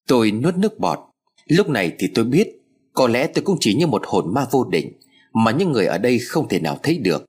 [0.07, 0.99] Tôi nuốt nước bọt.
[1.47, 2.49] Lúc này thì tôi biết,
[2.93, 4.93] Có lẽ tôi cũng chỉ như một hồn ma vô định,
[5.33, 7.25] Mà những người ở đây không thể nào thấy được.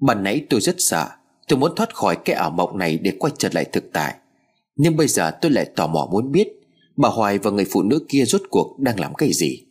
[0.00, 1.08] Ban nãy tôi rất sợ,
[1.48, 4.14] Tôi muốn thoát khỏi cái ảo mộng này Để quay trở lại thực tại.
[4.76, 6.48] Nhưng bây giờ tôi lại tò mò muốn biết,
[6.96, 9.64] Bà Hoài và người phụ nữ kia rốt cuộc đang làm cái gì?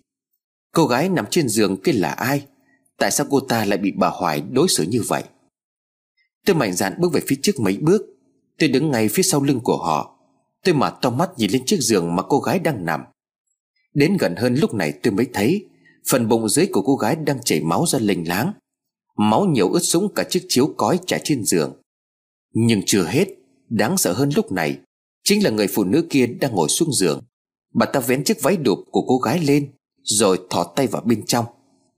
[0.71, 2.45] Cô gái nằm trên giường kia là ai?
[2.97, 5.23] Tại sao cô ta lại bị bà Hoài đối xử như vậy?
[6.45, 8.01] Tôi mạnh dạn bước về phía trước mấy bước.
[8.59, 10.12] Tôi đứng ngay phía sau lưng của họ.
[10.63, 13.01] Tôi mở to mắt nhìn lên chiếc giường mà cô gái đang nằm.
[13.93, 15.65] Đến gần hơn lúc này tôi mới thấy,
[16.09, 18.53] Phần bụng dưới của cô gái đang chảy máu ra lênh láng.
[19.17, 21.81] Máu nhiều ướt sũng cả chiếc chiếu cói trải trên giường.
[22.53, 23.27] Nhưng chưa hết,
[23.69, 24.79] Đáng sợ hơn lúc này,
[25.23, 27.21] Chính là người phụ nữ kia đang ngồi xuống giường.
[27.73, 29.71] Bà ta vén chiếc váy đụp của cô gái lên,
[30.03, 31.45] Rồi thò tay vào bên trong.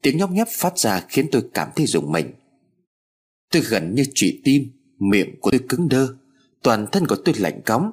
[0.02, 2.32] Tiếng nhóc nhép phát ra khiến tôi cảm thấy rùng mình.
[3.52, 6.08] Tôi gần như trụy tim, Miệng của tôi cứng đơ,
[6.64, 7.92] Toàn thân của tôi lạnh cóng.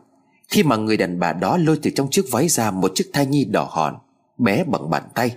[0.49, 3.27] Khi mà người đàn bà đó lôi từ trong chiếc váy ra Một chiếc thai
[3.27, 3.95] nhi đỏ hòn,
[4.39, 5.31] Bé bằng bàn tay,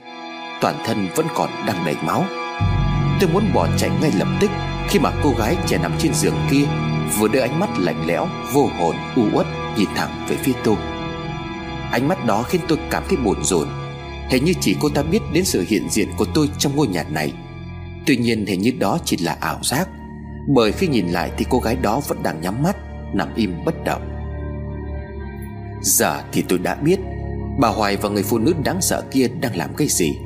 [0.61, 2.25] Toàn thân vẫn còn đang đầy máu.
[3.19, 4.51] Tôi muốn bỏ chạy ngay lập tức
[4.89, 6.65] Khi mà cô gái trẻ nằm trên giường kia
[7.19, 9.45] Vừa đưa ánh mắt lạnh lẽo, Vô hồn, u uất
[9.77, 10.75] nhìn thẳng về phía tôi.
[11.91, 13.67] Ánh mắt đó khiến tôi cảm thấy buồn rộn
[14.29, 17.03] Hình như chỉ cô ta biết đến sự hiện diện của tôi trong ngôi nhà
[17.03, 17.33] này.
[18.05, 19.89] Tuy nhiên hình như đó chỉ là ảo giác,
[20.55, 22.75] Bởi khi nhìn lại thì cô gái đó vẫn đang nhắm mắt,
[23.13, 24.14] Nằm im bất động.
[25.81, 26.99] Giờ thì tôi đã biết
[27.59, 30.17] Bà Hoài và người phụ nữ đáng sợ kia đang làm cái gì.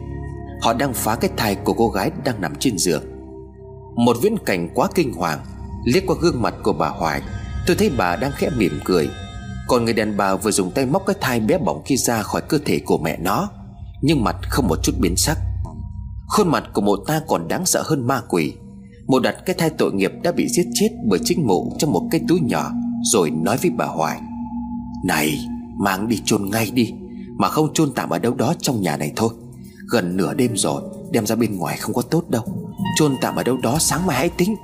[0.62, 3.04] Họ đang phá cái thai của cô gái đang nằm trên giường.
[3.96, 5.40] Một viễn cảnh quá kinh hoàng
[5.86, 7.22] Liếc qua gương mặt của bà Hoài,
[7.68, 9.10] Tôi thấy bà đang khẽ mỉm cười.
[9.68, 12.42] Còn người đàn bà vừa dùng tay móc cái thai bé bỏng kia ra khỏi
[12.42, 13.50] cơ thể của mẹ nó,
[14.02, 15.38] Nhưng mặt không một chút biến sắc.
[16.28, 18.54] Khuôn mặt của mụ ta còn đáng sợ hơn ma quỷ.
[19.08, 22.08] Mụ đặt cái thai tội nghiệp đã bị giết chết bởi chính mụ trong một
[22.12, 22.72] cái túi nhỏ,
[23.04, 24.20] Rồi nói với bà Hoài.
[25.06, 25.46] Này,
[25.78, 26.94] mang đi chôn ngay đi,
[27.38, 29.30] Mà không chôn tạm ở đâu đó trong nhà này thôi.
[29.92, 30.82] Gần nửa đêm rồi,
[31.12, 32.44] Đem ra bên ngoài không có tốt đâu.
[32.98, 34.56] Chôn tạm ở đâu đó sáng mai hãy tính.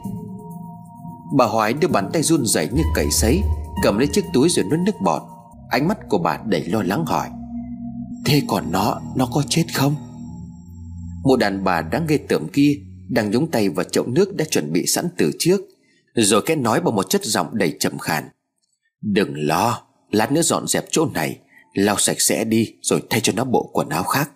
[1.38, 3.42] Bà Hoài đưa bàn tay run rẩy như cầy sấy,
[3.84, 5.22] Cầm lấy chiếc túi rồi nuốt nước bọt.
[5.70, 7.30] Ánh mắt của bà đầy lo lắng hỏi,
[8.26, 9.96] Thế còn nó Nó có chết không?
[11.24, 12.80] Một đàn bà đáng ghê tởm kia
[13.10, 15.62] Đang nhúng tay vào chậu nước đã chuẩn bị sẵn từ trước,
[16.16, 18.24] Rồi cái nói bằng một chất giọng đầy trầm khàn,
[19.02, 19.85] Đừng lo
[20.16, 21.40] Lát nữa dọn dẹp chỗ này
[21.74, 24.32] Lau sạch sẽ đi rồi thay cho nó bộ quần áo khác.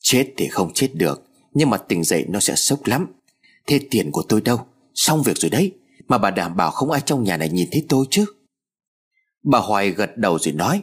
[0.00, 1.22] Chết thì không chết được
[1.54, 3.06] Nhưng mà tỉnh dậy nó sẽ sốc lắm.
[3.66, 4.66] Thế tiền của tôi đâu?
[4.94, 5.72] Xong việc rồi đấy
[6.08, 8.24] Mà bà đảm bảo không ai trong nhà này nhìn thấy tôi chứ.
[9.42, 10.82] Bà Hoài gật đầu rồi nói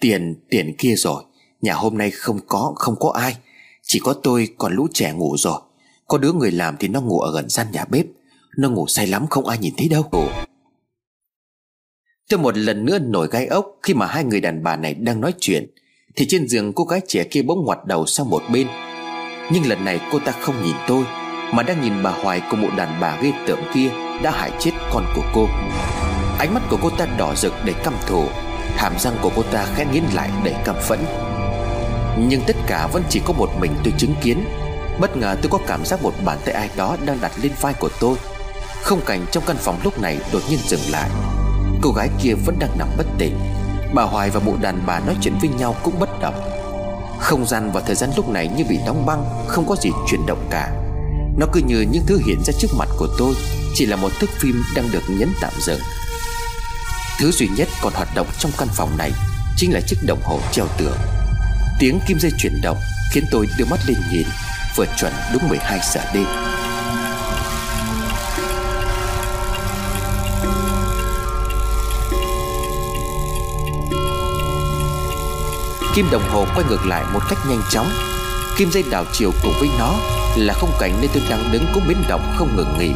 [0.00, 1.24] Tiền, tiền kia rồi
[1.60, 3.36] Nhà hôm nay không có, không có ai.
[3.82, 5.60] Chỉ có tôi còn lũ trẻ ngủ rồi.
[6.06, 8.06] Có đứa người làm thì nó ngủ ở gần gian nhà bếp.
[8.56, 10.10] Nó ngủ say lắm không ai nhìn thấy đâu.
[12.30, 15.20] Tôi một lần nữa nổi gai ốc Khi mà hai người đàn bà này đang
[15.20, 15.66] nói chuyện.
[16.16, 18.66] Thì trên giường cô gái trẻ kia bỗng ngoặt đầu sang một bên.
[19.52, 21.04] Nhưng lần này cô ta không nhìn tôi,
[21.52, 23.88] Mà đang nhìn bà Hoài cùng một đàn bà ghê tởm kia
[24.22, 25.48] Đã hại chết con của cô.
[26.38, 28.24] Ánh mắt của cô ta đỏ rực để căm thù,
[28.76, 30.98] Hàm răng của cô ta khẽ nghiến lại để căm phẫn.
[32.28, 34.44] Nhưng tất cả vẫn chỉ có một mình tôi chứng kiến.
[35.00, 37.74] Bất ngờ tôi có cảm giác một bàn tay ai đó đang đặt lên vai
[37.80, 38.16] của tôi.
[38.82, 41.10] Không cảnh trong căn phòng lúc này đột nhiên dừng lại.
[41.82, 43.38] Cô gái kia vẫn đang nằm bất tỉnh.
[43.94, 46.34] Bà Hoài và mụ đàn bà nói chuyện với nhau cũng bất động.
[47.20, 50.26] Không gian và thời gian lúc này như bị đóng băng, Không có gì chuyển
[50.26, 50.70] động cả.
[51.38, 53.34] Nó cứ như những thứ hiện ra trước mặt của tôi,
[53.74, 55.80] Chỉ là một thước phim đang được nhấn tạm dừng.
[57.18, 59.12] Thứ duy nhất còn hoạt động trong căn phòng này
[59.56, 60.96] Chính là chiếc đồng hồ treo tường.
[61.78, 62.78] Tiếng kim dây chuyển động
[63.12, 64.26] Khiến tôi đưa mắt lên nhìn,
[64.76, 66.26] Vừa chuẩn đúng 12 giờ đêm.
[75.94, 77.88] Kim đồng hồ quay ngược lại một cách nhanh chóng.
[78.56, 79.94] Kim dây đảo chiều cùng với nó
[80.36, 82.92] Là không cảnh nơi tôi đang đứng cũng biến động không ngừng nghỉ.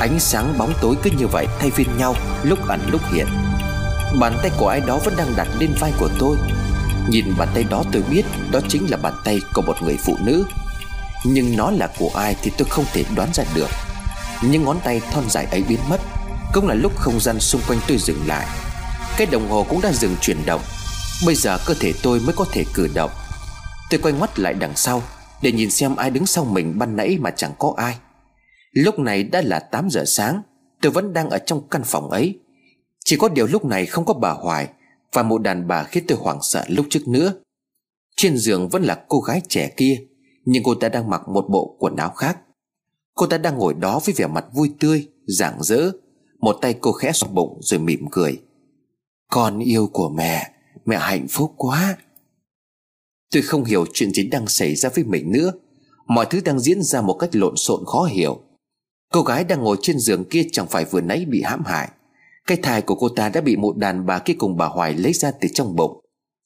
[0.00, 3.26] Ánh sáng bóng tối cứ như vậy thay phiên nhau Lúc ẩn lúc hiện.
[4.20, 6.36] Bàn tay của ai đó vẫn đang đặt lên vai của tôi.
[7.08, 10.16] Nhìn bàn tay đó tôi biết Đó chính là bàn tay của một người phụ
[10.20, 10.44] nữ.
[11.24, 13.68] Nhưng nó là của ai thì tôi không thể đoán ra được.
[14.42, 16.00] Nhưng ngón tay thon dài ấy biến mất.
[16.52, 18.46] Cũng là lúc không gian xung quanh tôi dừng lại.
[19.16, 20.60] Cái đồng hồ cũng đã dừng chuyển động.
[21.26, 23.10] Bây giờ cơ thể tôi mới có thể cử động.
[23.90, 25.02] Tôi quay ngoắt lại đằng sau,
[25.42, 27.96] Để nhìn xem ai đứng sau mình ban nãy mà chẳng có ai.
[28.72, 30.42] Lúc này đã là 8 giờ sáng,
[30.82, 32.38] Tôi vẫn đang ở trong căn phòng ấy.
[33.04, 34.68] Chỉ có điều lúc này không có bà Hoài
[35.12, 37.32] Và một đàn bà khiến tôi hoảng sợ lúc trước nữa.
[38.16, 39.96] Trên giường vẫn là cô gái trẻ kia,
[40.44, 42.38] Nhưng cô ta đang mặc một bộ quần áo khác.
[43.14, 45.90] Cô ta đang ngồi đó với vẻ mặt vui tươi, rạng rỡ.
[46.40, 48.40] Một tay cô khẽ xoa bụng rồi mỉm cười.
[49.30, 50.50] Con yêu của mẹ
[50.90, 51.96] Mẹ hạnh phúc quá.
[53.32, 55.52] Tôi không hiểu chuyện gì đang xảy ra với mình nữa.
[56.06, 58.40] Mọi thứ đang diễn ra một cách lộn xộn khó hiểu.
[59.12, 61.88] Cô gái đang ngồi trên giường kia chẳng phải vừa nãy bị hãm hại.
[62.46, 65.12] Cái thai của cô ta đã bị một đàn bà kia cùng bà Hoài lấy
[65.12, 66.00] ra từ trong bụng,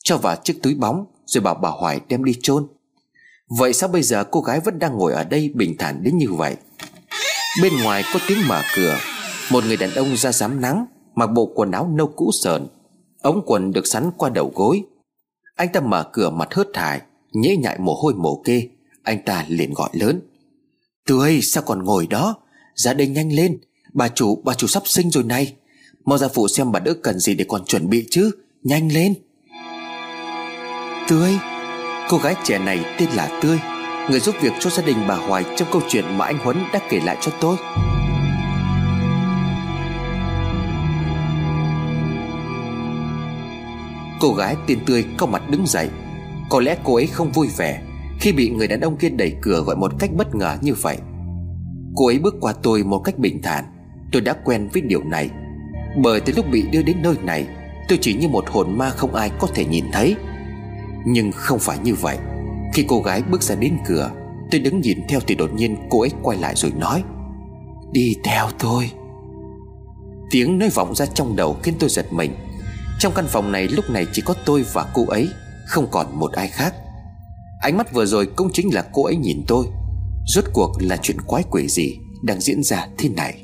[0.04, 2.66] Cho vào chiếc túi bóng, Rồi bảo bà Hoài đem đi chôn.
[3.58, 6.32] Vậy sao bây giờ cô gái vẫn đang ngồi ở đây bình thản đến như
[6.32, 6.56] vậy?
[7.62, 8.98] Bên ngoài có tiếng mở cửa.
[9.50, 12.66] Một người đàn ông ra dám nắng, Mặc bộ quần áo nâu cũ sờn.
[13.24, 14.82] Ống quần được sắn qua đầu gối.
[15.54, 17.00] Anh ta mở cửa mặt hớt hải
[17.32, 18.68] Nhễ nhại mồ hôi mồ kê.
[19.02, 20.20] Anh ta liền gọi lớn.
[21.06, 22.36] Tươi sao còn ngồi đó?
[22.74, 23.58] Ra đây nhanh lên.
[23.92, 25.54] Bà chủ bà chủ sắp sinh rồi này.
[26.04, 28.30] Mau ra phụ xem bà đỡ cần gì để còn chuẩn bị chứ.
[28.62, 29.14] Nhanh lên.
[31.08, 31.38] Tươi,
[32.08, 33.58] Cô gái trẻ này tên là Tươi,
[34.10, 36.80] Người giúp việc cho gia đình bà Hoài Trong câu chuyện mà anh Huấn đã
[36.88, 37.56] kể lại cho tôi.
[44.20, 45.88] Cô gái tên Tươi có mặt đứng dậy.
[46.50, 47.82] Có lẽ cô ấy không vui vẻ
[48.20, 50.98] Khi bị người đàn ông kia đẩy cửa gọi một cách bất ngờ như vậy.
[51.96, 53.64] Cô ấy bước qua tôi một cách bình thản.
[54.12, 55.30] Tôi đã quen với điều này.
[56.02, 57.46] Bởi từ lúc bị đưa đến nơi này,
[57.88, 60.16] Tôi chỉ như một hồn ma không ai có thể nhìn thấy.
[61.06, 62.18] Nhưng không phải như vậy.
[62.74, 64.10] Khi cô gái bước ra đến cửa,
[64.50, 67.02] Tôi đứng nhìn theo thì đột nhiên cô ấy quay lại rồi nói,
[67.92, 68.90] Đi theo tôi.
[70.30, 72.34] Tiếng nói vọng ra trong đầu khiến tôi giật mình.
[72.98, 75.28] Trong căn phòng này lúc này chỉ có tôi và cô ấy,
[75.66, 76.74] Không còn một ai khác.
[77.60, 79.66] Ánh mắt vừa rồi cũng chính là cô ấy nhìn tôi.
[80.26, 83.43] Rốt cuộc là chuyện quái quỷ gì Đang diễn ra thế này?